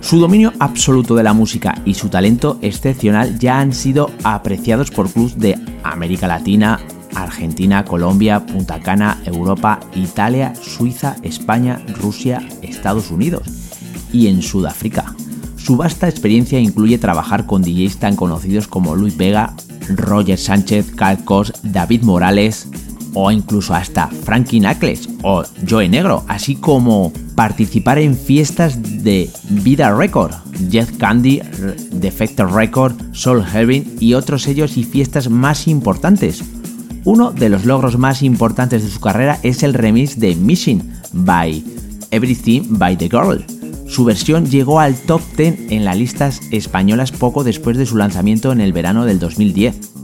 Su 0.00 0.20
dominio 0.20 0.52
absoluto 0.60 1.16
de 1.16 1.24
la 1.24 1.32
música 1.32 1.74
y 1.84 1.94
su 1.94 2.08
talento 2.08 2.58
excepcional 2.62 3.38
ya 3.38 3.58
han 3.58 3.72
sido 3.72 4.10
apreciados 4.22 4.90
por 4.90 5.10
clubs 5.10 5.36
de 5.38 5.58
América 5.82 6.28
Latina, 6.28 6.80
Argentina, 7.22 7.84
Colombia, 7.84 8.46
Punta 8.46 8.80
Cana, 8.80 9.20
Europa, 9.24 9.80
Italia, 9.94 10.54
Suiza, 10.54 11.16
España, 11.22 11.82
Rusia, 12.00 12.46
Estados 12.62 13.10
Unidos 13.10 13.42
y 14.12 14.28
en 14.28 14.42
Sudáfrica. 14.42 15.14
Su 15.56 15.76
vasta 15.76 16.08
experiencia 16.08 16.60
incluye 16.60 16.98
trabajar 16.98 17.46
con 17.46 17.62
DJs 17.62 17.98
tan 17.98 18.16
conocidos 18.16 18.68
como 18.68 18.94
Luis 18.94 19.16
Vega, 19.16 19.54
Roger 19.88 20.38
Sánchez, 20.38 20.92
Carl 20.94 21.24
Cos, 21.24 21.52
David 21.62 22.02
Morales 22.02 22.68
o 23.14 23.30
incluso 23.30 23.74
hasta 23.74 24.08
Frankie 24.08 24.60
Knuckles 24.60 25.08
o 25.22 25.42
Joe 25.68 25.88
Negro, 25.88 26.24
así 26.28 26.54
como 26.54 27.12
participar 27.34 27.98
en 27.98 28.14
fiestas 28.14 29.02
de 29.02 29.30
Vida 29.48 29.90
Record, 29.96 30.34
Jet 30.68 30.96
Candy, 30.98 31.40
Defector 31.92 32.52
Record, 32.52 32.94
Soul 33.12 33.42
Heaven 33.42 33.96
y 34.00 34.12
otros 34.14 34.42
sellos 34.42 34.76
y 34.76 34.84
fiestas 34.84 35.30
más 35.30 35.66
importantes. 35.66 36.44
Uno 37.06 37.30
de 37.30 37.48
los 37.48 37.64
logros 37.64 37.96
más 37.98 38.20
importantes 38.24 38.82
de 38.82 38.90
su 38.90 38.98
carrera 38.98 39.38
es 39.44 39.62
el 39.62 39.74
remix 39.74 40.18
de 40.18 40.34
Missing 40.34 40.92
by 41.12 41.64
Everything 42.10 42.62
by 42.70 42.96
the 42.98 43.08
Girl. 43.08 43.46
Su 43.86 44.04
versión 44.04 44.46
llegó 44.46 44.80
al 44.80 44.96
top 44.96 45.20
10 45.36 45.70
en 45.70 45.84
las 45.84 45.96
listas 45.96 46.40
españolas 46.50 47.12
poco 47.12 47.44
después 47.44 47.76
de 47.76 47.86
su 47.86 47.96
lanzamiento 47.96 48.50
en 48.50 48.60
el 48.60 48.72
verano 48.72 49.04
del 49.04 49.20
2010. 49.20 49.95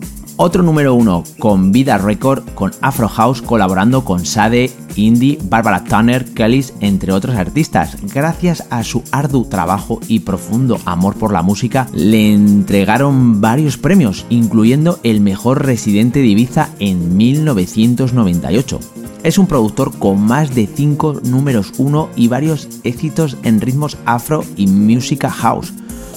Otro 0.44 0.64
número 0.64 0.96
uno 0.96 1.22
con 1.38 1.70
Vida 1.70 1.98
Record 1.98 2.42
con 2.56 2.72
Afro 2.80 3.06
House 3.06 3.40
colaborando 3.40 4.04
con 4.04 4.26
Sade, 4.26 4.72
Indie, 4.96 5.38
Barbara 5.40 5.84
Turner, 5.84 6.24
Kellys, 6.34 6.74
entre 6.80 7.12
otros 7.12 7.36
artistas. 7.36 7.96
Gracias 8.12 8.64
a 8.68 8.82
su 8.82 9.04
arduo 9.12 9.44
trabajo 9.44 10.00
y 10.08 10.18
profundo 10.18 10.80
amor 10.84 11.14
por 11.14 11.32
la 11.32 11.42
música, 11.42 11.86
le 11.92 12.32
entregaron 12.32 13.40
varios 13.40 13.78
premios, 13.78 14.26
incluyendo 14.30 14.98
el 15.04 15.20
mejor 15.20 15.64
residente 15.64 16.18
de 16.18 16.26
Ibiza 16.26 16.70
en 16.80 17.16
1998. 17.16 18.80
Es 19.22 19.38
un 19.38 19.46
productor 19.46 19.96
con 19.96 20.20
más 20.20 20.56
de 20.56 20.66
5 20.66 21.20
números 21.22 21.72
1 21.78 22.08
y 22.16 22.26
varios 22.26 22.66
éxitos 22.82 23.36
en 23.44 23.60
ritmos 23.60 23.96
afro 24.06 24.44
y 24.56 24.66
música 24.66 25.30
house, 25.30 25.72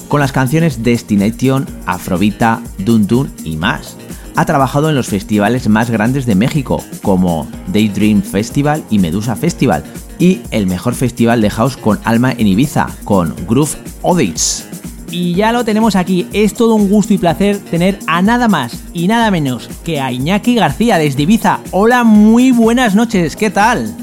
con 0.08 0.18
las 0.18 0.32
canciones 0.32 0.82
Destination, 0.82 1.64
Afrovita, 1.86 2.60
Dun 2.78 3.06
Dun 3.06 3.30
y 3.44 3.56
más. 3.56 3.96
Ha 4.36 4.44
trabajado 4.44 4.90
en 4.90 4.94
los 4.94 5.06
festivales 5.06 5.66
más 5.66 5.88
grandes 5.88 6.26
de 6.26 6.34
México, 6.34 6.84
como 7.02 7.48
Daydream 7.68 8.22
Festival 8.22 8.84
y 8.90 8.98
Medusa 8.98 9.34
Festival, 9.34 9.82
y 10.18 10.42
el 10.50 10.66
mejor 10.66 10.94
festival 10.94 11.40
de 11.40 11.48
house 11.48 11.78
con 11.78 11.98
alma 12.04 12.32
en 12.32 12.46
Ibiza, 12.46 12.88
con 13.04 13.34
Groove 13.48 13.78
Audits. 14.04 14.66
Y 15.10 15.34
ya 15.34 15.52
lo 15.52 15.64
tenemos 15.64 15.96
aquí, 15.96 16.28
es 16.34 16.52
todo 16.52 16.74
un 16.74 16.90
gusto 16.90 17.14
y 17.14 17.18
placer 17.18 17.58
tener 17.58 17.98
a 18.06 18.20
nada 18.20 18.46
más 18.46 18.82
y 18.92 19.08
nada 19.08 19.30
menos 19.30 19.70
que 19.84 20.02
a 20.02 20.12
Iñaki 20.12 20.54
García 20.56 20.98
desde 20.98 21.22
Ibiza. 21.22 21.60
Hola, 21.70 22.04
muy 22.04 22.50
buenas 22.50 22.94
noches, 22.94 23.36
¿qué 23.36 23.48
tal? 23.48 23.96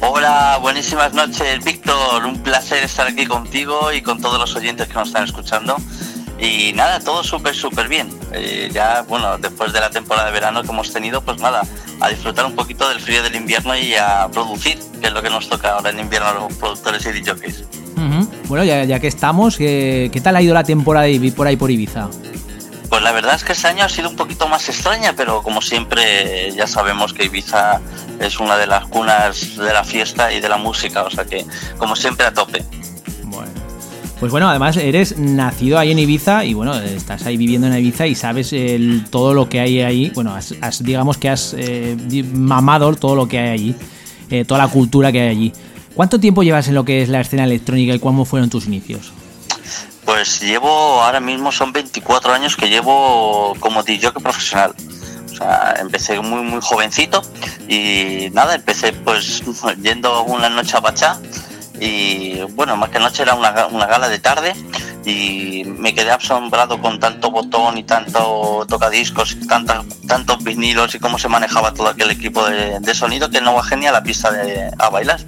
Hola, 0.00 0.58
buenísimas 0.62 1.12
noches, 1.12 1.62
Víctor. 1.64 2.24
Un 2.24 2.38
placer 2.38 2.84
estar 2.84 3.06
aquí 3.08 3.26
contigo 3.26 3.92
y 3.92 4.00
con 4.00 4.20
todos 4.20 4.38
los 4.38 4.54
oyentes 4.56 4.86
que 4.86 4.94
nos 4.94 5.08
están 5.08 5.24
escuchando. 5.24 5.76
Y 6.38 6.72
nada, 6.72 7.00
todo 7.00 7.24
súper, 7.24 7.54
súper 7.54 7.88
bien. 7.88 8.08
Eh, 8.32 8.70
ya, 8.72 9.04
bueno, 9.08 9.38
después 9.38 9.72
de 9.72 9.80
la 9.80 9.90
temporada 9.90 10.26
de 10.26 10.32
verano 10.32 10.62
que 10.62 10.68
hemos 10.70 10.92
tenido, 10.92 11.20
pues 11.20 11.40
nada, 11.40 11.62
a 12.00 12.08
disfrutar 12.08 12.46
un 12.46 12.54
poquito 12.54 12.88
del 12.88 13.00
frío 13.00 13.22
del 13.22 13.34
invierno 13.34 13.76
y 13.76 13.94
a 13.94 14.28
producir, 14.32 14.78
que 15.00 15.08
es 15.08 15.12
lo 15.12 15.22
que 15.22 15.30
nos 15.30 15.48
toca 15.48 15.72
ahora 15.72 15.90
en 15.90 15.98
invierno 15.98 16.28
a 16.28 16.34
los 16.34 16.54
productores 16.54 17.04
y 17.06 17.12
DJs. 17.12 17.64
Uh 17.96 18.00
-huh. 18.00 18.28
Bueno, 18.46 18.64
ya, 18.64 18.84
ya, 18.84 19.00
que 19.00 19.08
estamos, 19.08 19.56
¿qué, 19.56 20.10
¿qué, 20.12 20.20
tal 20.20 20.36
ha 20.36 20.42
ido 20.42 20.54
la 20.54 20.62
temporada 20.62 21.06
de 21.06 21.32
por 21.32 21.46
ahí 21.48 21.56
por 21.56 21.70
Ibiza? 21.70 22.08
Pues 22.88 23.02
la 23.02 23.12
verdad 23.12 23.34
es 23.34 23.44
que 23.44 23.52
este 23.52 23.66
año 23.68 23.84
ha 23.84 23.88
sido 23.88 24.08
un 24.08 24.16
poquito 24.16 24.48
más 24.48 24.68
extraña, 24.68 25.12
pero 25.14 25.42
como 25.42 25.60
siempre 25.60 26.52
ya 26.52 26.66
sabemos 26.66 27.12
que 27.12 27.24
Ibiza 27.24 27.80
es 28.18 28.40
una 28.40 28.56
de 28.56 28.66
las 28.66 28.86
cunas 28.86 29.56
de 29.56 29.72
la 29.72 29.84
fiesta 29.84 30.32
y 30.32 30.40
de 30.40 30.48
la 30.48 30.56
música, 30.56 31.02
o 31.02 31.10
sea 31.10 31.24
que 31.24 31.44
como 31.76 31.96
siempre 31.96 32.26
a 32.26 32.32
tope. 32.32 32.64
Pues 34.20 34.32
bueno, 34.32 34.48
además 34.48 34.76
eres 34.76 35.16
nacido 35.16 35.78
ahí 35.78 35.92
en 35.92 35.98
Ibiza 36.00 36.44
y 36.44 36.52
bueno, 36.52 36.74
estás 36.74 37.24
ahí 37.24 37.36
viviendo 37.36 37.68
en 37.68 37.74
Ibiza 37.78 38.06
y 38.08 38.16
sabes 38.16 38.52
el, 38.52 39.04
todo 39.10 39.32
lo 39.32 39.48
que 39.48 39.60
hay 39.60 39.80
ahí. 39.80 40.10
Bueno, 40.12 40.34
has, 40.34 40.54
has- 40.60 40.82
digamos 40.82 41.18
que 41.18 41.28
has 41.28 41.54
eh, 41.56 41.96
mamado 42.32 42.92
todo 42.96 43.14
lo 43.14 43.28
que 43.28 43.38
hay 43.38 43.48
allí, 43.50 43.74
eh, 44.30 44.44
toda 44.44 44.58
la 44.64 44.68
cultura 44.68 45.12
que 45.12 45.20
hay 45.20 45.28
allí. 45.28 45.52
¿Cuánto 45.94 46.18
tiempo 46.18 46.42
llevas 46.42 46.66
en 46.66 46.74
lo 46.74 46.84
que 46.84 47.02
es 47.02 47.08
la 47.08 47.20
escena 47.20 47.44
electrónica 47.44 47.94
y 47.94 48.00
cómo 48.00 48.24
fueron 48.24 48.50
tus 48.50 48.66
inicios? 48.66 49.12
Pues 50.04 50.40
llevo, 50.40 50.68
ahora 51.02 51.20
mismo 51.20 51.52
son 51.52 51.72
24 51.72 52.32
años 52.32 52.56
que 52.56 52.68
llevo 52.68 53.54
como 53.60 53.84
DJ 53.84 54.10
profesional. 54.12 54.74
O 55.30 55.36
sea, 55.36 55.76
empecé 55.80 56.18
muy, 56.20 56.42
muy 56.42 56.58
jovencito 56.60 57.22
y 57.68 58.30
nada, 58.32 58.56
empecé 58.56 58.92
pues 58.92 59.42
yendo 59.82 60.24
una 60.24 60.48
noche 60.48 60.76
a 60.76 60.80
Pachá 60.80 61.20
y 61.80 62.42
bueno, 62.54 62.76
más 62.76 62.90
que 62.90 62.98
noche 62.98 63.22
era 63.22 63.34
una, 63.34 63.66
una 63.68 63.86
gala 63.86 64.08
de 64.08 64.18
tarde 64.18 64.54
y 65.04 65.64
me 65.64 65.94
quedé 65.94 66.10
asombrado 66.10 66.80
con 66.80 66.98
tanto 67.00 67.30
botón 67.30 67.78
y 67.78 67.84
tanto 67.84 68.66
tocadiscos 68.68 69.32
y 69.32 69.46
tantas, 69.46 69.84
tantos 70.06 70.42
vinilos 70.44 70.94
y 70.94 70.98
cómo 70.98 71.18
se 71.18 71.28
manejaba 71.28 71.72
todo 71.72 71.88
aquel 71.88 72.10
equipo 72.10 72.44
de, 72.46 72.78
de 72.80 72.94
sonido 72.94 73.30
que 73.30 73.40
no 73.40 73.54
bajé 73.54 73.76
ni 73.76 73.86
a 73.86 73.92
la 73.92 74.02
pista 74.02 74.30
de, 74.30 74.70
a 74.78 74.90
bailar. 74.90 75.20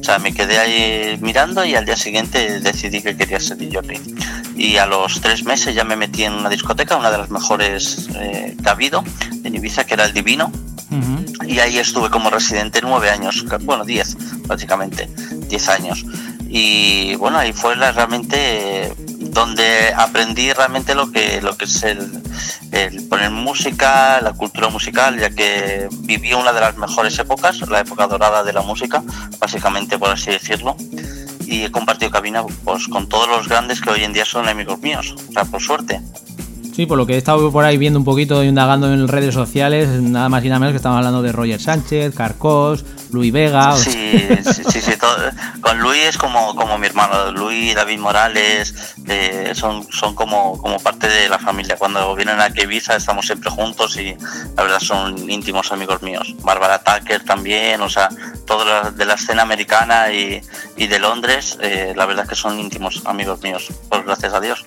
O 0.00 0.04
sea, 0.04 0.18
me 0.18 0.32
quedé 0.32 0.58
ahí 0.58 1.18
mirando 1.20 1.64
y 1.64 1.74
al 1.74 1.84
día 1.84 1.96
siguiente 1.96 2.60
decidí 2.60 3.02
que 3.02 3.16
quería 3.16 3.40
ser 3.40 3.56
DJ. 3.58 4.00
Y 4.56 4.76
a 4.78 4.86
los 4.86 5.20
tres 5.20 5.44
meses 5.44 5.74
ya 5.74 5.84
me 5.84 5.96
metí 5.96 6.24
en 6.24 6.32
una 6.32 6.48
discoteca, 6.48 6.96
una 6.96 7.10
de 7.10 7.18
las 7.18 7.30
mejores 7.30 8.08
eh, 8.14 8.56
que 8.62 8.68
ha 8.68 8.72
habido 8.72 9.04
en 9.44 9.54
Ibiza, 9.54 9.84
que 9.84 9.94
era 9.94 10.04
el 10.04 10.12
Divino. 10.14 10.50
Y 11.46 11.58
ahí 11.58 11.78
estuve 11.78 12.08
como 12.10 12.30
residente 12.30 12.80
nueve 12.82 13.10
años, 13.10 13.44
bueno, 13.62 13.84
diez, 13.84 14.16
básicamente, 14.46 15.10
diez 15.48 15.68
años. 15.68 16.04
Y 16.48 17.16
bueno, 17.16 17.38
ahí 17.38 17.52
fue 17.52 17.76
la- 17.76 17.90
realmente 17.92 18.92
donde 19.36 19.92
aprendí 19.94 20.50
realmente 20.54 20.94
lo 20.94 21.12
que, 21.12 21.42
lo 21.42 21.58
que 21.58 21.66
es 21.66 21.82
el, 21.82 22.22
poner 23.10 23.30
música, 23.30 24.18
la 24.22 24.32
cultura 24.32 24.70
musical, 24.70 25.20
ya 25.20 25.28
que 25.28 25.88
viví 26.00 26.32
una 26.32 26.54
de 26.54 26.60
las 26.60 26.78
mejores 26.78 27.18
épocas, 27.18 27.60
la 27.68 27.80
época 27.80 28.06
dorada 28.06 28.42
de 28.42 28.54
la 28.54 28.62
música, 28.62 29.02
básicamente 29.38 29.98
por 29.98 30.08
así 30.08 30.30
decirlo. 30.30 30.74
Y 31.44 31.64
he 31.64 31.70
compartido 31.70 32.10
cabina 32.10 32.42
pues, 32.64 32.88
con 32.88 33.10
todos 33.10 33.28
los 33.28 33.46
grandes 33.46 33.82
que 33.82 33.90
hoy 33.90 34.04
en 34.04 34.14
día 34.14 34.24
son 34.24 34.48
amigos 34.48 34.80
míos, 34.80 35.14
por 35.50 35.60
suerte. 35.60 36.00
Sí, 36.76 36.84
por 36.84 36.98
lo 36.98 37.06
que 37.06 37.14
he 37.14 37.16
estado 37.16 37.50
por 37.50 37.64
ahí 37.64 37.78
viendo 37.78 37.98
un 37.98 38.04
poquito 38.04 38.44
y 38.44 38.48
indagando 38.48 38.92
en 38.92 39.08
redes 39.08 39.32
sociales, 39.32 39.88
nada 40.02 40.28
más 40.28 40.44
y 40.44 40.48
nada 40.48 40.58
menos 40.58 40.72
que 40.74 40.76
estamos 40.76 40.98
hablando 40.98 41.22
de 41.22 41.32
Roger 41.32 41.58
Sánchez, 41.58 42.14
Carcos, 42.14 42.84
Luis 43.12 43.32
Vega. 43.32 43.72
o 43.72 43.76
Sí, 43.78 44.28
sí, 44.44 44.62
sí, 44.70 44.80
sí, 44.82 44.92
todo- 45.00 45.16
con 45.62 45.78
Luis 45.80 46.04
es 46.04 46.18
como, 46.18 46.54
como 46.54 46.76
mi 46.76 46.86
hermano, 46.86 47.32
Luis, 47.32 47.74
David 47.74 47.98
Morales, 47.98 48.94
eh, 49.08 49.52
son, 49.54 49.90
son 49.90 50.14
como, 50.14 50.58
como 50.58 50.78
parte 50.78 51.08
de 51.08 51.30
la 51.30 51.38
familia. 51.38 51.76
Cuando 51.78 52.14
vienen 52.14 52.38
a 52.40 52.48
Ibiza 52.54 52.94
estamos 52.96 53.24
siempre 53.24 53.48
juntos 53.50 53.96
y 53.96 54.14
la 54.54 54.62
verdad 54.62 54.80
son 54.80 55.30
íntimos 55.30 55.72
amigos 55.72 56.02
míos. 56.02 56.34
Bárbara 56.42 56.78
Tucker 56.84 57.24
también, 57.24 57.80
o 57.80 57.88
sea, 57.88 58.10
todos 58.46 58.94
de 58.94 59.04
la 59.06 59.14
escena 59.14 59.40
americana 59.40 60.12
y, 60.12 60.42
y 60.76 60.86
de 60.88 60.98
Londres, 60.98 61.56
eh, 61.62 61.94
la 61.96 62.04
verdad 62.04 62.24
es 62.24 62.28
que 62.28 62.36
son 62.36 62.60
íntimos 62.60 63.00
amigos 63.06 63.40
míos, 63.42 63.68
pues 63.88 64.04
gracias 64.04 64.34
a 64.34 64.40
Dios. 64.42 64.62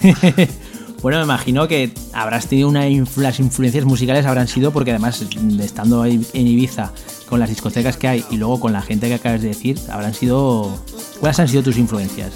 Bueno, 1.02 1.18
me 1.18 1.24
imagino 1.24 1.66
que 1.66 1.90
habrás 2.12 2.46
tenido 2.46 2.68
una 2.68 2.84
las 3.16 3.40
influencias 3.40 3.86
musicales 3.86 4.26
habrán 4.26 4.48
sido 4.48 4.70
porque 4.70 4.90
además 4.90 5.24
estando 5.60 6.04
en 6.04 6.26
Ibiza 6.34 6.92
con 7.26 7.40
las 7.40 7.48
discotecas 7.48 7.96
que 7.96 8.08
hay 8.08 8.24
y 8.30 8.36
luego 8.36 8.60
con 8.60 8.74
la 8.74 8.82
gente 8.82 9.08
que 9.08 9.14
acabas 9.14 9.40
de 9.40 9.48
decir, 9.48 9.78
habrán 9.90 10.12
sido 10.12 10.78
¿cuáles 11.18 11.40
han 11.40 11.48
sido 11.48 11.62
tus 11.62 11.78
influencias? 11.78 12.32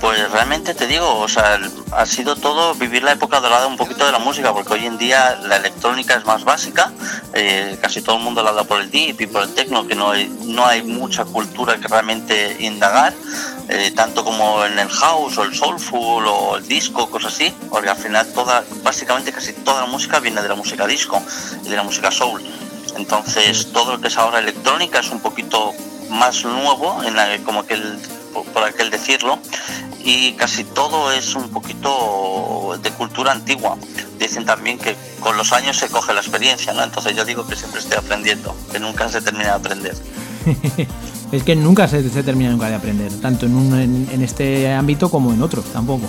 Pues 0.00 0.30
realmente 0.30 0.74
te 0.74 0.86
digo, 0.86 1.18
o 1.18 1.28
sea, 1.28 1.58
ha 1.92 2.06
sido 2.06 2.36
todo 2.36 2.74
vivir 2.74 3.02
la 3.02 3.12
época 3.12 3.40
dorada 3.40 3.66
un 3.66 3.76
poquito 3.76 4.04
de 4.04 4.12
la 4.12 4.18
música, 4.18 4.52
porque 4.52 4.74
hoy 4.74 4.86
en 4.86 4.98
día 4.98 5.38
la 5.42 5.56
electrónica 5.56 6.14
es 6.14 6.24
más 6.24 6.44
básica, 6.44 6.92
eh, 7.32 7.78
casi 7.80 8.02
todo 8.02 8.16
el 8.16 8.22
mundo 8.22 8.42
la 8.42 8.52
da 8.52 8.64
por 8.64 8.80
el 8.80 8.90
deep 8.90 9.20
y 9.20 9.26
por 9.26 9.42
el 9.42 9.54
techno, 9.54 9.86
que 9.86 9.94
no 9.94 10.10
hay, 10.10 10.28
no 10.46 10.66
hay 10.66 10.82
mucha 10.82 11.24
cultura 11.24 11.78
que 11.78 11.88
realmente 11.88 12.56
indagar, 12.60 13.14
eh, 13.68 13.92
tanto 13.94 14.24
como 14.24 14.64
en 14.64 14.78
el 14.78 14.88
house 14.88 15.38
o 15.38 15.44
el 15.44 15.54
soulful 15.54 16.26
o 16.26 16.56
el 16.56 16.66
disco, 16.66 17.08
cosas 17.10 17.32
así, 17.32 17.54
porque 17.70 17.88
al 17.88 17.96
final 17.96 18.26
toda, 18.32 18.64
básicamente 18.82 19.32
casi 19.32 19.52
toda 19.52 19.82
la 19.82 19.86
música 19.86 20.20
viene 20.20 20.42
de 20.42 20.48
la 20.48 20.54
música 20.54 20.86
disco 20.86 21.22
y 21.64 21.68
de 21.68 21.76
la 21.76 21.82
música 21.82 22.10
soul. 22.10 22.42
Entonces 22.96 23.72
todo 23.72 23.92
lo 23.92 24.00
que 24.00 24.08
es 24.08 24.16
ahora 24.18 24.38
electrónica 24.38 25.00
es 25.00 25.10
un 25.10 25.20
poquito 25.20 25.72
más 26.10 26.44
nuevo, 26.44 27.02
en 27.02 27.16
la, 27.16 27.38
como 27.44 27.60
aquel, 27.60 27.98
por, 28.34 28.44
por 28.44 28.64
aquel 28.64 28.90
decirlo, 28.90 29.38
y 30.04 30.32
casi 30.32 30.64
todo 30.64 31.10
es 31.12 31.34
un 31.34 31.48
poquito 31.48 32.78
de 32.82 32.90
cultura 32.90 33.32
antigua. 33.32 33.78
Dicen 34.18 34.44
también 34.44 34.78
que 34.78 34.94
con 35.20 35.36
los 35.38 35.52
años 35.52 35.76
se 35.78 35.88
coge 35.88 36.12
la 36.12 36.20
experiencia, 36.20 36.72
¿no? 36.74 36.82
Entonces 36.84 37.16
yo 37.16 37.24
digo 37.24 37.46
que 37.46 37.56
siempre 37.56 37.80
estoy 37.80 37.96
aprendiendo, 37.96 38.54
que 38.70 38.78
nunca 38.80 39.08
se 39.08 39.22
termina 39.22 39.44
de 39.46 39.50
aprender. 39.52 39.94
es 41.32 41.42
que 41.42 41.56
nunca 41.56 41.88
se, 41.88 42.08
se 42.10 42.22
termina 42.22 42.50
nunca 42.50 42.68
de 42.68 42.74
aprender, 42.74 43.12
tanto 43.20 43.46
en, 43.46 43.56
un- 43.56 43.80
en- 43.80 44.08
en 44.12 44.22
este 44.22 44.72
ámbito 44.72 45.10
como 45.10 45.32
en 45.32 45.42
otro, 45.42 45.62
tampoco. 45.62 46.06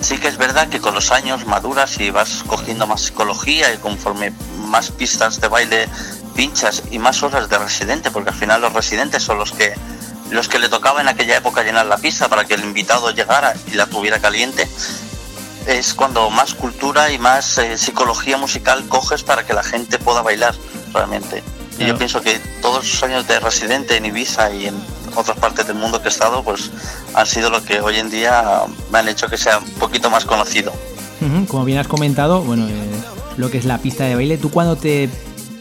Sí 0.00 0.16
que 0.16 0.28
es 0.28 0.38
verdad 0.38 0.68
que 0.68 0.80
con 0.80 0.94
los 0.94 1.10
años 1.10 1.46
maduras 1.46 2.00
y 2.00 2.10
vas 2.10 2.42
cogiendo 2.46 2.86
más 2.86 3.02
psicología 3.02 3.72
y 3.72 3.76
conforme 3.76 4.32
más 4.66 4.90
pistas 4.90 5.40
de 5.40 5.48
baile 5.48 5.88
pinchas 6.34 6.82
y 6.90 6.98
más 6.98 7.22
horas 7.22 7.48
de 7.50 7.58
residente, 7.58 8.10
porque 8.10 8.30
al 8.30 8.34
final 8.36 8.60
los 8.62 8.72
residentes 8.72 9.22
son 9.22 9.36
los 9.38 9.52
que 9.52 9.74
los 10.30 10.48
que 10.48 10.58
le 10.58 10.68
tocaba 10.68 11.00
en 11.00 11.08
aquella 11.08 11.36
época 11.36 11.62
llenar 11.62 11.86
la 11.86 11.98
pista 11.98 12.28
para 12.28 12.44
que 12.44 12.54
el 12.54 12.62
invitado 12.62 13.10
llegara 13.10 13.54
y 13.66 13.74
la 13.74 13.86
tuviera 13.86 14.18
caliente, 14.20 14.68
es 15.66 15.94
cuando 15.94 16.30
más 16.30 16.54
cultura 16.54 17.12
y 17.12 17.18
más 17.18 17.58
eh, 17.58 17.76
psicología 17.76 18.36
musical 18.36 18.86
coges 18.88 19.22
para 19.22 19.44
que 19.44 19.52
la 19.52 19.62
gente 19.62 19.98
pueda 19.98 20.22
bailar 20.22 20.54
realmente. 20.92 21.42
Y 21.78 21.86
yo 21.86 21.96
pienso 21.96 22.20
que 22.20 22.38
todos 22.60 22.84
los 22.84 23.02
años 23.02 23.26
de 23.26 23.40
residente 23.40 23.96
en 23.96 24.04
Ibiza 24.04 24.52
y 24.52 24.66
en 24.66 24.74
otras 25.16 25.38
partes 25.38 25.66
del 25.66 25.76
mundo 25.76 26.02
que 26.02 26.08
he 26.08 26.10
estado, 26.10 26.42
pues 26.42 26.70
han 27.14 27.26
sido 27.26 27.48
lo 27.48 27.64
que 27.64 27.80
hoy 27.80 27.96
en 27.96 28.10
día 28.10 28.62
me 28.92 28.98
han 28.98 29.08
hecho 29.08 29.28
que 29.28 29.38
sea 29.38 29.58
un 29.58 29.70
poquito 29.72 30.10
más 30.10 30.26
conocido. 30.26 30.72
Como 31.48 31.64
bien 31.64 31.78
has 31.78 31.88
comentado, 31.88 32.42
bueno, 32.42 32.66
eh, 32.68 32.72
lo 33.38 33.50
que 33.50 33.56
es 33.56 33.64
la 33.64 33.78
pista 33.78 34.04
de 34.04 34.14
baile, 34.14 34.36
tú 34.36 34.50
cuando 34.50 34.76
te 34.76 35.08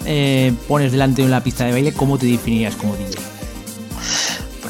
eh, 0.06 0.54
pones 0.68 0.92
delante 0.92 1.22
de 1.22 1.28
una 1.28 1.42
pista 1.42 1.66
de 1.66 1.72
baile, 1.72 1.94
¿cómo 1.94 2.18
te 2.18 2.26
definirías 2.26 2.76
como 2.76 2.96
DJ? 2.98 3.29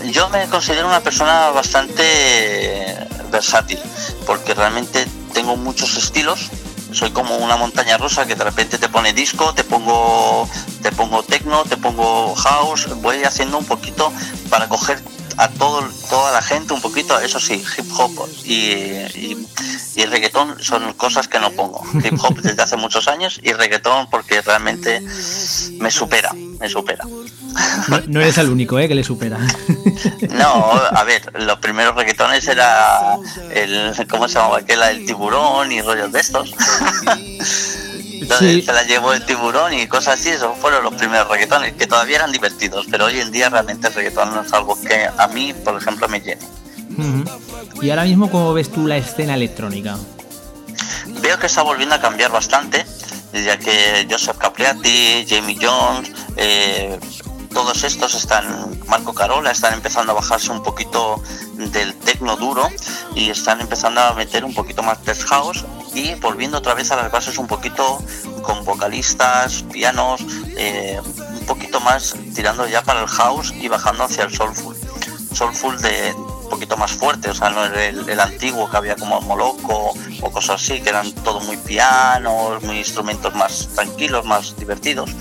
Yo 0.05 0.29
me 0.29 0.47
considero 0.47 0.87
una 0.87 1.01
persona 1.01 1.49
bastante 1.49 2.95
versátil, 3.31 3.79
porque 4.25 4.53
realmente 4.53 5.07
tengo 5.33 5.55
muchos 5.55 5.97
estilos. 5.97 6.49
Soy 6.91 7.11
como 7.11 7.37
una 7.37 7.55
montaña 7.55 7.97
rusa 7.97 8.25
que 8.25 8.35
de 8.35 8.43
repente 8.43 8.77
te 8.77 8.89
pone 8.89 9.13
disco, 9.13 9.53
te 9.53 9.63
pongo, 9.63 10.49
te 10.81 10.91
pongo 10.91 11.21
techno, 11.21 11.63
te 11.63 11.77
pongo 11.77 12.33
house, 12.35 12.87
voy 13.01 13.23
haciendo 13.23 13.59
un 13.59 13.65
poquito 13.65 14.11
para 14.49 14.67
coger 14.67 14.99
a 15.37 15.47
todo, 15.49 15.87
toda 16.09 16.31
la 16.31 16.41
gente 16.41 16.73
un 16.73 16.81
poquito, 16.81 17.17
eso 17.19 17.39
sí, 17.39 17.63
hip 17.77 17.85
hop 17.97 18.11
y, 18.43 18.71
y, 19.15 19.47
y 19.95 20.05
reggaetón 20.05 20.61
son 20.61 20.93
cosas 20.93 21.27
que 21.27 21.39
no 21.39 21.51
pongo. 21.51 21.83
Hip 22.03 22.19
hop 22.21 22.41
desde 22.41 22.61
hace 22.61 22.75
muchos 22.75 23.07
años 23.07 23.39
y 23.43 23.53
reggaetón 23.53 24.09
porque 24.09 24.41
realmente 24.41 25.01
me 25.79 25.91
supera, 25.91 26.31
me 26.59 26.69
supera. 26.69 27.05
No, 27.87 28.01
no 28.07 28.21
eres 28.21 28.37
el 28.37 28.49
único, 28.49 28.77
¿eh? 28.79 28.87
Que 28.87 28.95
le 28.95 29.03
supera. 29.03 29.37
No, 30.31 30.73
a 30.73 31.03
ver, 31.03 31.31
los 31.41 31.59
primeros 31.59 31.95
reggaetones 31.95 32.47
era 32.47 33.17
el, 33.53 33.93
¿cómo 34.09 34.27
se 34.27 34.35
llamaba? 34.35 34.59
Aquel, 34.59 34.81
el 34.83 35.05
tiburón 35.05 35.71
y 35.71 35.81
rollos 35.81 36.11
de 36.11 36.19
estos. 36.19 36.53
Entonces, 38.21 38.65
Se 38.65 38.73
la 38.73 38.83
llevó 38.83 39.13
el 39.13 39.25
tiburón 39.25 39.73
y 39.73 39.87
cosas 39.87 40.19
así, 40.19 40.29
esos 40.29 40.57
fueron 40.57 40.83
los 40.83 40.93
primeros 40.95 41.29
reggaetones, 41.29 41.73
que 41.73 41.87
todavía 41.87 42.17
eran 42.17 42.31
divertidos, 42.31 42.85
pero 42.91 43.05
hoy 43.05 43.19
en 43.19 43.31
día 43.31 43.49
realmente 43.49 43.87
el 43.87 43.93
reggaetón 43.93 44.33
no 44.33 44.41
es 44.41 44.51
algo 44.53 44.79
que 44.81 45.07
a 45.17 45.27
mí, 45.29 45.53
por 45.53 45.77
ejemplo, 45.77 46.07
me 46.09 46.19
llene. 46.19 46.41
Y 47.81 47.89
ahora 47.89 48.03
mismo, 48.03 48.29
¿cómo 48.29 48.53
ves 48.53 48.69
tú 48.69 48.87
la 48.87 48.97
escena 48.97 49.35
electrónica? 49.35 49.97
Veo 51.21 51.39
que 51.39 51.45
está 51.47 51.61
volviendo 51.61 51.95
a 51.95 52.01
cambiar 52.01 52.31
bastante, 52.31 52.85
ya 53.33 53.57
que 53.57 54.07
Joseph 54.09 54.37
Capriati, 54.37 55.25
Jamie 55.27 55.57
Jones, 55.59 56.11
eh, 56.37 56.99
todos 57.53 57.83
estos 57.83 58.13
están, 58.15 58.79
Marco 58.87 59.13
Carola, 59.13 59.51
están 59.51 59.73
empezando 59.73 60.11
a 60.11 60.15
bajarse 60.15 60.51
un 60.51 60.63
poquito 60.63 61.21
del 61.53 61.95
tecno 61.95 62.35
duro 62.37 62.69
y 63.15 63.29
están 63.29 63.59
empezando 63.61 64.01
a 64.01 64.13
meter 64.13 64.45
un 64.45 64.53
poquito 64.53 64.83
más 64.83 65.01
test 65.03 65.23
house 65.23 65.65
y 65.93 66.13
volviendo 66.15 66.57
otra 66.57 66.73
vez 66.73 66.91
a 66.91 66.95
las 66.95 67.11
bases 67.11 67.37
un 67.37 67.47
poquito 67.47 68.01
con 68.43 68.63
vocalistas, 68.65 69.63
pianos, 69.71 70.21
eh, 70.57 70.99
un 71.39 71.45
poquito 71.45 71.79
más 71.79 72.15
tirando 72.35 72.67
ya 72.67 72.83
para 72.83 73.01
el 73.01 73.07
house 73.07 73.53
y 73.59 73.67
bajando 73.67 74.03
hacia 74.03 74.23
el 74.23 74.35
soulful. 74.35 74.75
Soulful 75.33 75.81
de, 75.81 76.13
poquito 76.49 76.77
más 76.77 76.91
fuerte, 76.91 77.29
o 77.29 77.33
sea, 77.33 77.49
no 77.49 77.65
era 77.65 77.85
el, 77.85 78.07
el 78.07 78.19
antiguo 78.19 78.69
que 78.69 78.77
había 78.77 78.95
como 78.95 79.21
Moloco 79.21 79.93
o 80.21 80.31
cosas 80.31 80.61
así, 80.61 80.81
que 80.81 80.89
eran 80.89 81.11
todo 81.11 81.39
muy 81.41 81.57
pianos, 81.57 82.61
muy 82.63 82.77
instrumentos 82.77 83.33
más 83.35 83.69
tranquilos, 83.75 84.25
más 84.25 84.55
divertidos. 84.57 85.11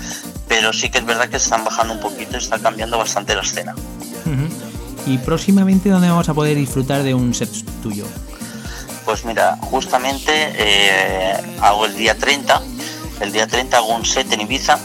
Pero 0.47 0.73
sí 0.73 0.89
que 0.89 0.97
es 0.97 1.05
verdad 1.05 1.29
que 1.29 1.37
están 1.37 1.63
bajando 1.63 1.93
un 1.93 1.99
poquito 1.99 2.35
y 2.35 2.39
está 2.39 2.59
cambiando 2.59 2.97
bastante 2.97 3.35
la 3.35 3.41
escena. 3.41 3.75
Y 5.05 5.17
próximamente, 5.19 5.89
¿dónde 5.89 6.09
vamos 6.09 6.29
a 6.29 6.33
poder 6.33 6.57
disfrutar 6.57 7.03
de 7.03 7.13
un 7.13 7.33
set 7.33 7.49
tuyo? 7.81 8.05
Pues 9.05 9.25
mira, 9.25 9.57
justamente 9.61 10.31
eh, 10.33 11.33
hago 11.61 11.85
el 11.85 11.95
día 11.95 12.15
30, 12.15 12.61
el 13.21 13.31
día 13.31 13.47
30 13.47 13.77
hago 13.77 13.95
un 13.95 14.05
set 14.05 14.31
en 14.31 14.41
Ibiza 14.41 14.77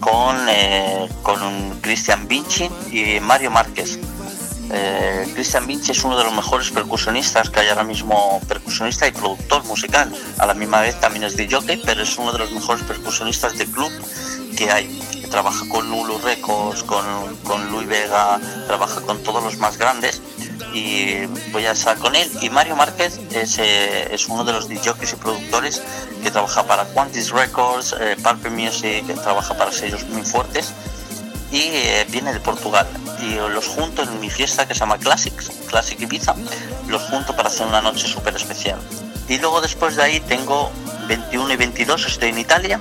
con, 0.00 0.36
eh, 0.48 1.08
con 1.22 1.42
un 1.42 1.80
Cristian 1.80 2.28
Vinci 2.28 2.70
y 2.92 3.18
Mario 3.20 3.50
Márquez. 3.50 3.98
Eh, 4.70 5.30
Cristian 5.34 5.66
Vinci 5.66 5.92
es 5.92 6.04
uno 6.04 6.16
de 6.16 6.24
los 6.24 6.32
mejores 6.32 6.70
percusionistas 6.70 7.50
que 7.50 7.60
hay 7.60 7.68
ahora 7.68 7.84
mismo, 7.84 8.40
percusionista 8.48 9.06
y 9.06 9.12
productor 9.12 9.64
musical. 9.64 10.12
A 10.38 10.46
la 10.46 10.54
misma 10.54 10.80
vez 10.80 10.98
también 11.00 11.24
es 11.24 11.36
de 11.36 11.48
jockey, 11.50 11.80
pero 11.84 12.02
es 12.02 12.16
uno 12.18 12.32
de 12.32 12.38
los 12.38 12.50
mejores 12.50 12.82
percusionistas 12.84 13.56
de 13.58 13.66
club 13.66 13.92
que 14.56 14.70
hay. 14.70 15.00
Trabaja 15.30 15.68
con 15.68 15.90
Lulu 15.90 16.18
Records, 16.18 16.84
con, 16.84 17.04
con 17.44 17.70
Luis 17.70 17.88
Vega, 17.88 18.40
trabaja 18.66 19.00
con 19.00 19.22
todos 19.22 19.42
los 19.42 19.58
más 19.58 19.76
grandes 19.76 20.22
y 20.72 21.26
voy 21.52 21.66
a 21.66 21.72
estar 21.72 21.98
con 21.98 22.14
él. 22.14 22.30
Y 22.40 22.50
Mario 22.50 22.76
Márquez 22.76 23.20
es, 23.32 23.58
eh, 23.58 24.14
es 24.14 24.28
uno 24.28 24.44
de 24.44 24.52
los 24.52 24.68
DJs 24.68 25.12
y 25.12 25.16
productores 25.16 25.82
que 26.22 26.30
trabaja 26.30 26.64
para 26.64 26.84
Quantis 26.84 27.30
Records, 27.30 27.94
eh, 28.00 28.16
Purple 28.22 28.50
Music, 28.50 29.06
que 29.06 29.14
trabaja 29.14 29.54
para 29.54 29.72
sellos 29.72 30.04
muy 30.04 30.22
fuertes 30.22 30.72
y 31.54 31.60
eh, 31.72 32.06
viene 32.10 32.32
de 32.32 32.40
Portugal. 32.40 32.86
Y 33.22 33.34
los 33.36 33.66
junto 33.68 34.02
en 34.02 34.20
mi 34.20 34.28
fiesta 34.28 34.66
que 34.66 34.74
se 34.74 34.80
llama 34.80 34.98
Classics, 34.98 35.50
Classic 35.68 35.98
Ibiza, 36.00 36.34
los 36.88 37.02
junto 37.04 37.34
para 37.36 37.48
hacer 37.48 37.66
una 37.66 37.80
noche 37.80 38.06
súper 38.08 38.34
especial. 38.36 38.78
Y 39.28 39.38
luego 39.38 39.60
después 39.60 39.96
de 39.96 40.02
ahí 40.02 40.20
tengo 40.20 40.70
21 41.08 41.52
y 41.52 41.56
22, 41.56 42.06
estoy 42.06 42.28
en 42.30 42.38
Italia 42.38 42.78